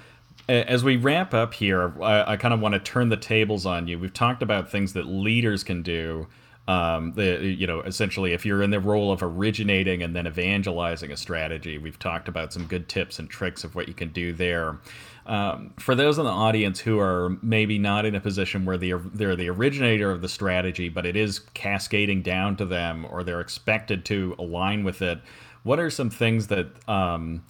as 0.49 0.83
we 0.85 0.97
wrap 0.97 1.35
up 1.35 1.55
here, 1.55 1.93
I, 2.03 2.33
I 2.33 2.37
kind 2.37 2.53
of 2.53 2.61
want 2.61 2.75
to 2.75 2.81
turn 2.81 3.09
the 3.09 3.17
tables 3.17 3.67
on 3.67 3.87
you. 3.89 3.99
We've 3.99 4.13
talked 4.13 4.43
about 4.43 4.71
things 4.71 4.93
that 4.95 5.07
leaders 5.07 5.65
can 5.65 5.83
do. 5.83 6.27
Um, 6.69 7.15
the 7.15 7.45
you 7.45 7.67
know 7.67 7.81
essentially, 7.81 8.33
if 8.33 8.47
you're 8.47 8.63
in 8.63 8.71
the 8.71 8.79
role 8.79 9.11
of 9.11 9.23
originating 9.23 10.01
and 10.03 10.15
then 10.15 10.29
evangelizing 10.29 11.11
a 11.11 11.17
strategy, 11.17 11.77
we've 11.77 11.99
talked 11.99 12.29
about 12.29 12.53
some 12.53 12.67
good 12.67 12.89
tips 12.89 13.19
and 13.19 13.29
tricks 13.29 13.65
of 13.65 13.75
what 13.75 13.89
you 13.89 13.95
can 13.95 14.11
do 14.11 14.33
there. 14.33 14.79
Um, 15.25 15.75
for 15.79 15.95
those 15.95 16.19
in 16.19 16.25
the 16.25 16.31
audience 16.31 16.81
who 16.81 16.99
are 16.99 17.37
maybe 17.43 17.79
not 17.79 18.05
in 18.05 18.15
a 18.15 18.21
position 18.21 18.65
where 18.65 18.77
they're, 18.77 18.99
they're 18.99 19.37
the 19.37 19.49
originator 19.51 20.11
of 20.11 20.21
the 20.21 20.29
strategy, 20.29 20.89
but 20.89 21.07
it 21.07 21.17
is 21.17 21.39
cascading 21.55 22.23
down 22.23 22.57
to 22.57 22.65
them 22.65 23.07
or 23.09 23.23
they're 23.23 23.41
expected 23.41 24.05
to 24.07 24.35
align 24.39 24.83
with 24.83 25.01
it, 25.01 25.21
what 25.63 25.79
are 25.79 25.91
some 25.91 26.11
things 26.11 26.49
that 26.49 26.67
um, 26.89 27.45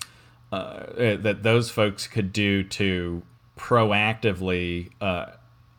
uh, 0.52 1.16
that 1.16 1.42
those 1.42 1.70
folks 1.70 2.06
could 2.06 2.32
do 2.32 2.62
to 2.62 3.22
proactively 3.56 4.90
uh, 5.00 5.26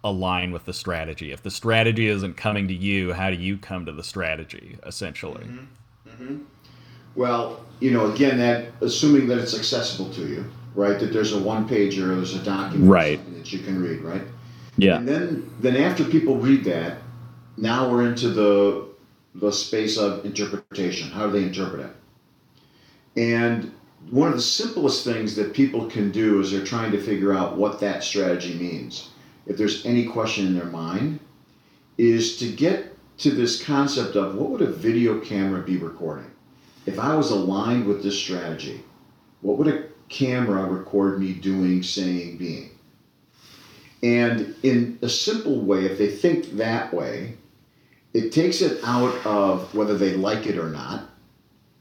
align 0.03 0.51
with 0.51 0.65
the 0.65 0.74
strategy. 0.74 1.32
If 1.32 1.44
the 1.44 1.51
strategy 1.51 2.08
isn't 2.08 2.38
coming 2.38 2.68
to 2.68 2.74
you, 2.74 3.13
how 3.13 3.30
do 3.30 3.36
you 3.36 3.58
come 3.58 3.86
to 3.86 3.92
the 3.92 4.03
strategy? 4.03 4.77
Essentially. 4.86 5.44
Mm-hmm. 5.44 6.10
Mm-hmm. 6.10 6.38
Well, 7.15 7.63
you 7.80 7.92
know, 7.92 8.12
again, 8.12 8.39
that 8.39 8.72
assuming 8.82 9.27
that 9.27 9.38
it's 9.38 9.56
accessible 9.56 10.12
to 10.13 10.27
you, 10.27 10.46
right? 10.74 11.00
That 11.00 11.13
there's 11.13 11.34
a 11.34 11.39
one 11.39 11.68
pager 11.70 12.10
or 12.10 12.15
there's 12.15 12.36
a 12.36 12.44
document 12.44 12.89
right. 12.89 13.38
that 13.38 13.53
you 13.53 13.60
can 13.60 13.82
read, 13.82 14.01
right? 14.01 14.24
Yeah. 14.77 14.98
And 14.98 15.08
then 15.08 15.51
then 15.60 15.77
after 15.77 16.03
people 16.03 16.38
read 16.38 16.63
that, 16.63 16.98
now 17.58 17.89
we're 17.89 18.08
into 18.08 18.30
the 18.30 18.88
the 19.36 19.51
space 19.51 19.98
of 19.98 20.25
interpretation. 20.25 21.12
How 21.12 21.27
do 21.27 21.34
they 21.34 21.44
interpret 21.44 21.82
it? 21.86 21.96
And 23.15 23.72
one 24.10 24.29
of 24.29 24.36
the 24.36 24.41
simplest 24.41 25.03
things 25.03 25.36
that 25.36 25.53
people 25.53 25.89
can 25.89 26.12
do 26.12 26.39
is 26.39 26.51
they're 26.51 26.65
trying 26.65 26.91
to 26.91 27.01
figure 27.01 27.33
out 27.33 27.57
what 27.57 27.79
that 27.79 28.03
strategy 28.03 28.53
means. 28.53 29.10
If 29.45 29.57
there's 29.57 29.86
any 29.86 30.05
question 30.05 30.48
in 30.48 30.55
their 30.55 30.65
mind, 30.65 31.19
is 31.98 32.38
to 32.38 32.51
get 32.51 32.95
to 33.19 33.31
this 33.31 33.63
concept 33.63 34.15
of 34.15 34.36
what 34.36 34.50
would 34.50 34.62
a 34.62 34.72
video 34.72 35.19
camera 35.19 35.62
be 35.62 35.77
recording? 35.77 36.29
If 36.86 37.00
I 37.00 37.15
was 37.15 37.31
aligned 37.31 37.86
with 37.86 38.03
this 38.03 38.19
strategy, 38.19 38.83
what 39.41 39.57
would 39.57 39.67
a 39.67 39.86
camera 40.10 40.65
record 40.65 41.19
me 41.19 41.33
doing, 41.33 41.83
saying, 41.83 42.38
being? 42.38 42.72
And 44.01 44.55
in 44.63 45.00
a 45.01 45.10
simple 45.10 45.62
way, 45.62 45.86
if 45.86 45.98
they 45.98 46.10
think 46.10 46.57
that 46.57 46.93
way, 46.93 47.36
it 48.13 48.31
takes 48.31 48.62
it 48.62 48.83
out 48.83 49.25
of 49.25 49.74
whether 49.74 49.98
they 49.98 50.13
like 50.13 50.45
it 50.45 50.57
or 50.57 50.69
not, 50.69 51.10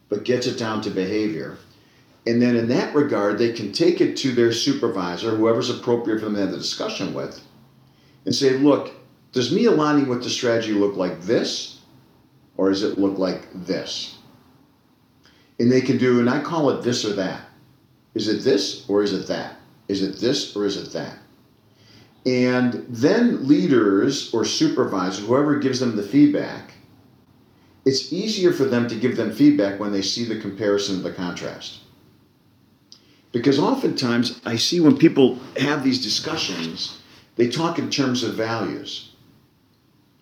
but 0.09 0.25
gets 0.25 0.47
it 0.47 0.59
down 0.59 0.81
to 0.83 0.91
behavior. 0.91 1.59
And 2.27 2.41
then 2.41 2.57
in 2.57 2.69
that 2.69 2.95
regard, 2.95 3.39
they 3.39 3.53
can 3.53 3.73
take 3.73 4.01
it 4.01 4.17
to 4.19 4.33
their 4.33 4.53
supervisor, 4.53 5.35
whoever's 5.37 5.71
appropriate 5.71 6.21
for 6.21 6.27
them 6.27 6.35
to 6.35 6.41
have 6.43 6.53
the 6.53 6.59
discussion 6.59 7.15
with, 7.15 7.43
and 8.25 8.35
say, 8.35 8.51
look, 8.51 8.93
does 9.33 9.53
me 9.53 9.65
aligning 9.65 10.09
with 10.09 10.23
the 10.23 10.31
strategy 10.31 10.73
look 10.73 10.97
like 10.97 11.23
this, 11.23 11.81
or 12.57 12.71
does 12.71 12.83
it 12.85 12.99
look 12.99 13.19
like 13.19 13.49
this? 13.53 14.19
And 15.59 15.71
they 15.71 15.81
can 15.81 15.99
do, 15.99 16.21
and 16.21 16.31
I 16.31 16.41
call 16.41 16.71
it 16.71 16.83
this 16.83 17.05
or 17.05 17.15
that. 17.15 17.43
Is 18.15 18.29
it 18.29 18.43
this 18.45 18.85
or 18.89 19.03
is 19.03 19.13
it 19.13 19.27
that? 19.29 19.57
Is 19.89 20.03
it 20.03 20.21
this 20.21 20.55
or 20.55 20.65
is 20.65 20.77
it 20.77 20.93
that? 20.93 21.19
And 22.25 22.85
then 22.89 23.49
leaders 23.49 24.33
or 24.33 24.45
supervisors, 24.45 25.27
whoever 25.27 25.59
gives 25.59 25.81
them 25.81 25.97
the 25.97 26.03
feedback, 26.03 26.75
it's 27.85 28.13
easier 28.13 28.53
for 28.53 28.65
them 28.65 28.87
to 28.89 28.95
give 28.95 29.17
them 29.17 29.33
feedback 29.33 29.81
when 29.81 29.93
they 29.93 30.03
see 30.03 30.25
the 30.25 30.41
comparison 30.41 30.97
of 30.97 31.03
the 31.03 31.13
contrast. 31.13 31.81
Because 33.33 33.59
oftentimes 33.59 34.41
I 34.45 34.57
see 34.57 34.81
when 34.81 34.97
people 34.97 35.39
have 35.57 35.83
these 35.83 36.03
discussions, 36.03 36.99
they 37.37 37.49
talk 37.49 37.79
in 37.79 37.91
terms 37.91 38.23
of 38.23 38.35
values 38.35 39.09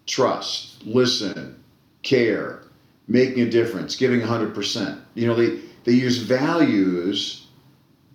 trust, 0.06 0.84
listen, 0.84 1.62
care, 2.02 2.64
making 3.06 3.42
a 3.42 3.50
difference, 3.50 3.94
giving 3.94 4.20
100%. 4.20 5.00
You 5.14 5.28
know, 5.28 5.36
they, 5.36 5.60
they 5.84 5.92
use 5.92 6.18
values 6.18 7.46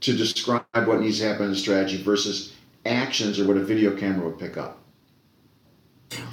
to 0.02 0.14
describe 0.14 0.66
what 0.74 1.00
needs 1.00 1.20
to 1.20 1.28
happen 1.28 1.46
in 1.46 1.52
the 1.52 1.58
strategy 1.58 2.02
versus 2.02 2.54
actions 2.86 3.40
or 3.40 3.48
what 3.48 3.56
a 3.56 3.64
video 3.64 3.96
camera 3.96 4.28
would 4.28 4.38
pick 4.38 4.58
up. 4.58 4.80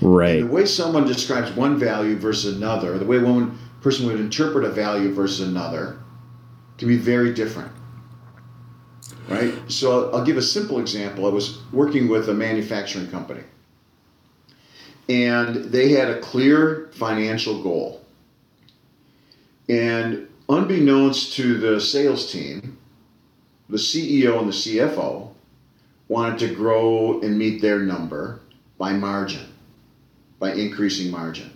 Right. 0.00 0.40
And 0.40 0.48
the 0.48 0.52
way 0.52 0.66
someone 0.66 1.06
describes 1.06 1.52
one 1.52 1.78
value 1.78 2.16
versus 2.16 2.56
another, 2.56 2.98
the 2.98 3.04
way 3.04 3.18
one 3.18 3.58
person 3.80 4.06
would 4.06 4.20
interpret 4.20 4.64
a 4.64 4.70
value 4.70 5.12
versus 5.14 5.46
another, 5.46 5.98
can 6.76 6.88
be 6.88 6.96
very 6.96 7.32
different. 7.32 7.72
Right? 9.32 9.54
So 9.70 10.08
I'll, 10.08 10.16
I'll 10.16 10.24
give 10.24 10.36
a 10.36 10.42
simple 10.42 10.78
example. 10.78 11.26
I 11.26 11.30
was 11.30 11.58
working 11.72 12.08
with 12.08 12.28
a 12.28 12.34
manufacturing 12.34 13.08
company, 13.10 13.42
and 15.08 15.56
they 15.56 15.90
had 15.90 16.08
a 16.08 16.20
clear 16.20 16.90
financial 16.92 17.62
goal. 17.62 18.04
And 19.68 20.28
unbeknownst 20.48 21.34
to 21.34 21.56
the 21.58 21.80
sales 21.80 22.30
team, 22.30 22.78
the 23.68 23.78
CEO 23.78 24.38
and 24.38 24.48
the 24.48 24.52
CFO 24.52 25.32
wanted 26.08 26.38
to 26.40 26.54
grow 26.54 27.20
and 27.22 27.38
meet 27.38 27.62
their 27.62 27.78
number 27.78 28.40
by 28.76 28.92
margin, 28.92 29.46
by 30.38 30.52
increasing 30.52 31.10
margin. 31.10 31.50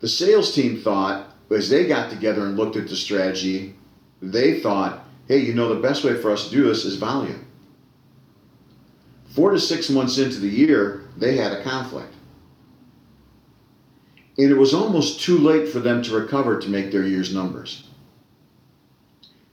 The 0.00 0.08
sales 0.08 0.54
team 0.54 0.80
thought, 0.80 1.28
as 1.50 1.68
they 1.68 1.86
got 1.86 2.10
together 2.10 2.46
and 2.46 2.56
looked 2.56 2.76
at 2.76 2.88
the 2.88 2.96
strategy, 2.96 3.74
they 4.22 4.60
thought, 4.60 5.04
hey, 5.28 5.38
you 5.38 5.54
know, 5.54 5.74
the 5.74 5.80
best 5.80 6.04
way 6.04 6.20
for 6.20 6.30
us 6.30 6.48
to 6.48 6.54
do 6.54 6.64
this 6.64 6.84
is 6.84 6.96
volume. 6.96 7.46
Four 9.26 9.52
to 9.52 9.58
six 9.58 9.88
months 9.88 10.18
into 10.18 10.38
the 10.38 10.48
year, 10.48 11.04
they 11.16 11.36
had 11.36 11.52
a 11.52 11.62
conflict. 11.62 12.14
And 14.38 14.50
it 14.50 14.56
was 14.56 14.74
almost 14.74 15.20
too 15.20 15.38
late 15.38 15.68
for 15.68 15.80
them 15.80 16.02
to 16.02 16.18
recover 16.18 16.58
to 16.58 16.68
make 16.68 16.90
their 16.90 17.06
year's 17.06 17.34
numbers. 17.34 17.88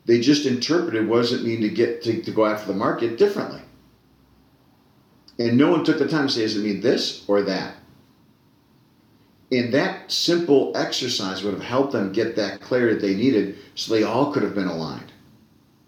They 0.06 0.20
just 0.20 0.46
interpreted 0.46 1.08
what 1.08 1.22
does 1.22 1.34
it 1.34 1.44
mean 1.44 1.62
to 1.62 1.70
get 1.70 2.02
to, 2.04 2.22
to 2.22 2.32
go 2.32 2.46
after 2.46 2.68
the 2.68 2.78
market 2.78 3.18
differently. 3.18 3.62
And 5.38 5.58
no 5.58 5.72
one 5.72 5.86
took 5.86 6.00
the 6.00 6.08
time 6.08 6.28
to 6.28 6.34
say, 6.34 6.42
does 6.42 6.58
it 6.58 6.64
mean 6.64 6.82
this 6.82 7.24
or 7.28 7.42
that? 7.44 7.76
And 9.52 9.74
that 9.74 10.12
simple 10.12 10.72
exercise 10.76 11.44
would 11.44 11.54
have 11.54 11.64
helped 11.64 11.92
them 11.92 12.12
get 12.12 12.36
that 12.36 12.62
clarity 12.62 12.96
that 12.96 13.02
they 13.02 13.16
needed 13.16 13.58
so 13.76 13.94
they 13.94 14.04
all 14.04 14.32
could 14.32 14.44
have 14.44 14.54
been 14.54 14.68
aligned. 14.68 15.12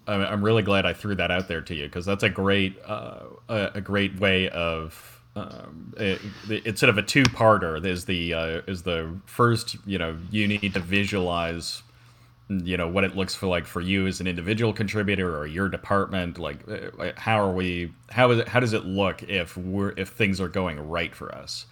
I'm 0.07 0.43
really 0.43 0.63
glad 0.63 0.85
I 0.85 0.93
threw 0.93 1.15
that 1.15 1.31
out 1.31 1.47
there 1.47 1.61
to 1.61 1.75
you 1.75 1.85
because 1.85 2.05
that's 2.05 2.23
a 2.23 2.29
great 2.29 2.77
uh, 2.85 3.25
a 3.47 3.81
great 3.81 4.19
way 4.19 4.49
of 4.49 5.21
um, 5.35 5.93
it, 5.97 6.19
instead 6.65 6.89
of 6.89 6.97
a 6.97 7.03
two-parter 7.03 7.83
is 7.85 8.05
the 8.05 8.33
uh, 8.33 8.61
is 8.67 8.83
the 8.83 9.15
first 9.25 9.77
you 9.85 9.97
know 9.97 10.17
you 10.29 10.47
need 10.47 10.73
to 10.73 10.79
visualize 10.79 11.83
you 12.49 12.75
know 12.75 12.87
what 12.87 13.03
it 13.03 13.15
looks 13.15 13.33
for 13.33 13.47
like 13.47 13.65
for 13.65 13.79
you 13.79 14.07
as 14.07 14.19
an 14.19 14.27
individual 14.27 14.73
contributor 14.73 15.37
or 15.37 15.45
your 15.47 15.69
department 15.69 16.37
like 16.37 16.59
uh, 16.67 17.11
how 17.15 17.39
are 17.39 17.53
we 17.53 17.93
how 18.09 18.29
is 18.31 18.39
it 18.39 18.47
how 18.47 18.59
does 18.59 18.73
it 18.73 18.85
look 18.85 19.23
if 19.23 19.55
we're 19.55 19.93
if 19.97 20.09
things 20.09 20.41
are 20.41 20.49
going 20.49 20.79
right 20.89 21.15
for 21.15 21.33
us? 21.33 21.65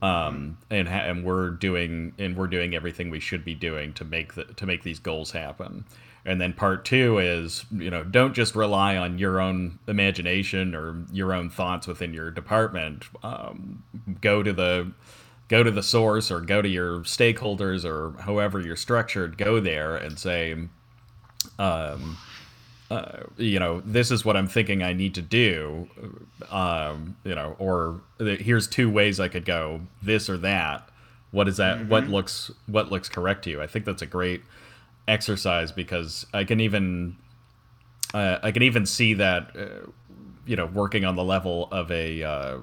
Um, 0.00 0.56
and 0.70 0.88
and 0.88 1.24
we're 1.24 1.50
doing 1.50 2.14
and 2.18 2.36
we're 2.36 2.48
doing 2.48 2.74
everything 2.74 3.10
we 3.10 3.20
should 3.20 3.44
be 3.44 3.54
doing 3.54 3.92
to 3.94 4.04
make 4.04 4.34
the 4.34 4.44
to 4.44 4.66
make 4.66 4.82
these 4.82 4.98
goals 4.98 5.32
happen 5.32 5.84
and 6.24 6.40
then 6.40 6.52
part 6.52 6.84
two 6.84 7.18
is, 7.18 7.64
you 7.72 7.90
know, 7.90 8.04
don't 8.04 8.34
just 8.34 8.54
rely 8.54 8.96
on 8.96 9.18
your 9.18 9.40
own 9.40 9.78
imagination 9.88 10.74
or 10.74 11.04
your 11.12 11.32
own 11.32 11.50
thoughts 11.50 11.86
within 11.86 12.14
your 12.14 12.30
department. 12.30 13.04
Um, 13.22 13.82
go 14.20 14.42
to 14.42 14.52
the 14.52 14.92
go 15.48 15.62
to 15.62 15.70
the 15.70 15.82
source 15.82 16.30
or 16.30 16.40
go 16.40 16.62
to 16.62 16.68
your 16.68 17.00
stakeholders 17.00 17.84
or 17.84 18.20
however 18.22 18.60
you're 18.60 18.76
structured. 18.76 19.36
Go 19.36 19.58
there 19.58 19.96
and 19.96 20.18
say, 20.18 20.52
um, 21.58 22.18
uh, 22.90 23.24
you 23.36 23.58
know, 23.58 23.80
this 23.80 24.10
is 24.10 24.24
what 24.24 24.36
I'm 24.36 24.46
thinking 24.46 24.82
I 24.82 24.92
need 24.92 25.14
to 25.16 25.22
do. 25.22 25.88
Um, 26.50 27.16
you 27.24 27.34
know, 27.34 27.56
or 27.58 28.00
here's 28.18 28.68
two 28.68 28.88
ways 28.88 29.18
I 29.18 29.26
could 29.26 29.44
go, 29.44 29.80
this 30.00 30.30
or 30.30 30.36
that. 30.38 30.88
What 31.32 31.48
is 31.48 31.56
that? 31.56 31.78
Mm-hmm. 31.78 31.88
What 31.88 32.08
looks 32.08 32.52
what 32.66 32.92
looks 32.92 33.08
correct 33.08 33.42
to 33.44 33.50
you? 33.50 33.60
I 33.60 33.66
think 33.66 33.86
that's 33.86 34.02
a 34.02 34.06
great 34.06 34.42
exercise 35.08 35.72
because 35.72 36.26
I 36.32 36.44
can 36.44 36.60
even 36.60 37.16
uh, 38.14 38.38
I 38.42 38.52
can 38.52 38.62
even 38.62 38.86
see 38.86 39.14
that 39.14 39.56
uh, 39.56 39.90
you 40.46 40.56
know 40.56 40.66
working 40.66 41.04
on 41.04 41.16
the 41.16 41.24
level 41.24 41.68
of 41.70 41.90
a 41.90 42.22
uh, 42.22 42.58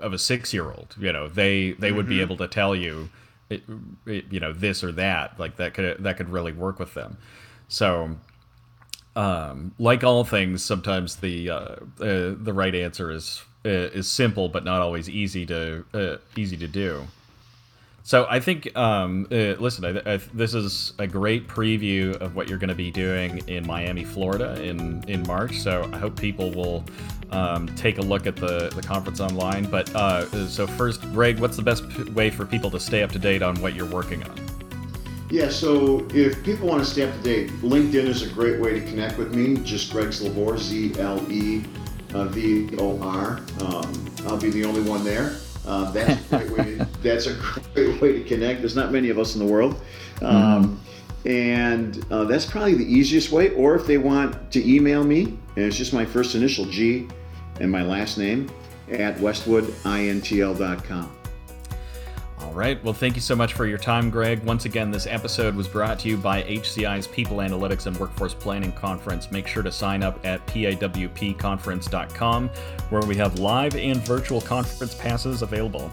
of 0.00 0.12
a 0.12 0.18
six 0.18 0.52
year 0.52 0.70
old. 0.70 0.94
You 0.98 1.12
know 1.12 1.28
they 1.28 1.72
they 1.72 1.88
mm-hmm. 1.88 1.96
would 1.96 2.08
be 2.08 2.16
mm-hmm. 2.16 2.22
able 2.22 2.36
to 2.38 2.48
tell 2.48 2.74
you 2.74 3.10
it, 3.48 3.62
it, 4.06 4.26
you 4.30 4.40
know 4.40 4.52
this 4.52 4.84
or 4.84 4.92
that 4.92 5.38
like 5.38 5.56
that 5.56 5.74
could 5.74 6.02
that 6.02 6.16
could 6.16 6.28
really 6.28 6.52
work 6.52 6.78
with 6.78 6.94
them. 6.94 7.18
So. 7.68 8.16
Um, 9.16 9.74
like 9.76 10.04
all 10.04 10.22
things, 10.22 10.64
sometimes 10.64 11.16
the 11.16 11.50
uh, 11.50 11.56
uh, 11.56 11.76
the 11.98 12.52
right 12.54 12.72
answer 12.72 13.10
is 13.10 13.42
uh, 13.66 13.68
is 13.68 14.08
simple, 14.08 14.48
but 14.48 14.64
not 14.64 14.80
always 14.80 15.10
easy 15.10 15.44
to 15.46 16.20
easy 16.36 16.56
to 16.56 16.68
do. 16.68 17.08
So 18.02 18.26
I 18.28 18.40
think, 18.40 18.76
um, 18.76 19.26
uh, 19.30 19.54
listen, 19.58 19.84
I, 19.84 20.14
I, 20.14 20.16
this 20.32 20.54
is 20.54 20.94
a 20.98 21.06
great 21.06 21.46
preview 21.46 22.16
of 22.16 22.34
what 22.34 22.48
you're 22.48 22.58
going 22.58 22.68
to 22.68 22.74
be 22.74 22.90
doing 22.90 23.38
in 23.46 23.66
Miami, 23.66 24.04
Florida, 24.04 24.60
in 24.62 25.04
in 25.06 25.22
March. 25.26 25.58
So 25.58 25.88
I 25.92 25.98
hope 25.98 26.18
people 26.18 26.50
will 26.50 26.84
um, 27.30 27.68
take 27.76 27.98
a 27.98 28.02
look 28.02 28.26
at 28.26 28.36
the 28.36 28.70
the 28.74 28.82
conference 28.82 29.20
online. 29.20 29.64
But 29.70 29.94
uh, 29.94 30.26
so 30.48 30.66
first, 30.66 31.02
Greg, 31.12 31.38
what's 31.38 31.56
the 31.56 31.62
best 31.62 31.88
p- 31.90 32.04
way 32.10 32.30
for 32.30 32.44
people 32.46 32.70
to 32.70 32.80
stay 32.80 33.02
up 33.02 33.12
to 33.12 33.18
date 33.18 33.42
on 33.42 33.60
what 33.60 33.74
you're 33.74 33.90
working 33.90 34.22
on? 34.24 34.40
Yeah, 35.30 35.48
so 35.48 36.04
if 36.12 36.42
people 36.42 36.66
want 36.66 36.82
to 36.82 36.90
stay 36.90 37.04
up 37.04 37.14
to 37.14 37.22
date, 37.22 37.50
LinkedIn 37.60 38.06
is 38.06 38.22
a 38.22 38.28
great 38.28 38.58
way 38.58 38.80
to 38.80 38.84
connect 38.86 39.16
with 39.16 39.32
me. 39.32 39.62
Just 39.62 39.92
Greg 39.92 40.08
Zlevor, 40.08 40.58
Z 40.58 40.98
L 40.98 41.24
E 41.30 41.64
V 42.12 42.76
O 42.78 43.00
R. 43.00 43.40
Um, 43.60 44.10
I'll 44.26 44.40
be 44.40 44.50
the 44.50 44.64
only 44.64 44.82
one 44.82 45.04
there. 45.04 45.36
Uh, 45.66 45.90
that's 45.92 46.32
a 46.32 46.38
great 46.38 46.50
way. 46.50 46.78
To, 46.78 46.88
that's 47.02 47.26
a 47.26 47.34
great 47.74 48.00
way 48.02 48.12
to 48.14 48.24
connect. 48.24 48.60
There's 48.60 48.76
not 48.76 48.92
many 48.92 49.10
of 49.10 49.18
us 49.18 49.34
in 49.34 49.44
the 49.44 49.52
world, 49.52 49.80
um, 50.22 50.80
mm-hmm. 51.22 51.28
and 51.28 52.06
uh, 52.10 52.24
that's 52.24 52.46
probably 52.46 52.74
the 52.74 52.84
easiest 52.84 53.30
way. 53.30 53.54
Or 53.54 53.74
if 53.74 53.86
they 53.86 53.98
want 53.98 54.50
to 54.52 54.68
email 54.68 55.04
me, 55.04 55.38
and 55.56 55.64
it's 55.64 55.76
just 55.76 55.92
my 55.92 56.04
first 56.04 56.34
initial 56.34 56.64
G 56.66 57.08
and 57.60 57.70
my 57.70 57.82
last 57.82 58.18
name 58.18 58.50
at 58.90 59.16
westwoodintl.com. 59.18 61.19
All 62.42 62.52
right. 62.52 62.82
Well, 62.82 62.94
thank 62.94 63.16
you 63.16 63.20
so 63.20 63.36
much 63.36 63.52
for 63.52 63.66
your 63.66 63.78
time, 63.78 64.10
Greg. 64.10 64.42
Once 64.44 64.64
again, 64.64 64.90
this 64.90 65.06
episode 65.06 65.54
was 65.54 65.68
brought 65.68 65.98
to 66.00 66.08
you 66.08 66.16
by 66.16 66.42
HCI's 66.42 67.06
People 67.06 67.38
Analytics 67.38 67.86
and 67.86 67.96
Workforce 67.96 68.34
Planning 68.34 68.72
Conference. 68.72 69.30
Make 69.30 69.46
sure 69.46 69.62
to 69.62 69.70
sign 69.70 70.02
up 70.02 70.18
at 70.24 70.44
pawpconference.com, 70.46 72.48
where 72.88 73.02
we 73.02 73.14
have 73.16 73.38
live 73.38 73.76
and 73.76 74.00
virtual 74.00 74.40
conference 74.40 74.94
passes 74.94 75.42
available. 75.42 75.92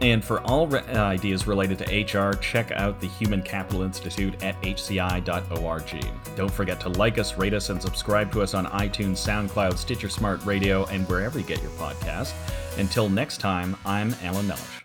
And 0.00 0.22
for 0.22 0.40
all 0.42 0.66
re- 0.66 0.80
uh, 0.80 1.04
ideas 1.04 1.46
related 1.46 1.78
to 1.78 2.18
HR, 2.18 2.34
check 2.34 2.72
out 2.72 3.00
the 3.00 3.06
Human 3.06 3.40
Capital 3.40 3.82
Institute 3.82 4.42
at 4.42 4.60
hci.org. 4.62 6.04
Don't 6.36 6.50
forget 6.50 6.80
to 6.80 6.88
like 6.90 7.18
us, 7.18 7.38
rate 7.38 7.54
us, 7.54 7.70
and 7.70 7.80
subscribe 7.80 8.32
to 8.32 8.42
us 8.42 8.54
on 8.54 8.66
iTunes, 8.66 9.16
SoundCloud, 9.16 9.78
Stitcher 9.78 10.08
Smart 10.08 10.44
Radio, 10.44 10.84
and 10.86 11.08
wherever 11.08 11.38
you 11.38 11.46
get 11.46 11.62
your 11.62 11.70
podcast. 11.72 12.34
Until 12.78 13.08
next 13.08 13.38
time, 13.38 13.76
I'm 13.86 14.14
Alan 14.22 14.48
Mellish. 14.48 14.83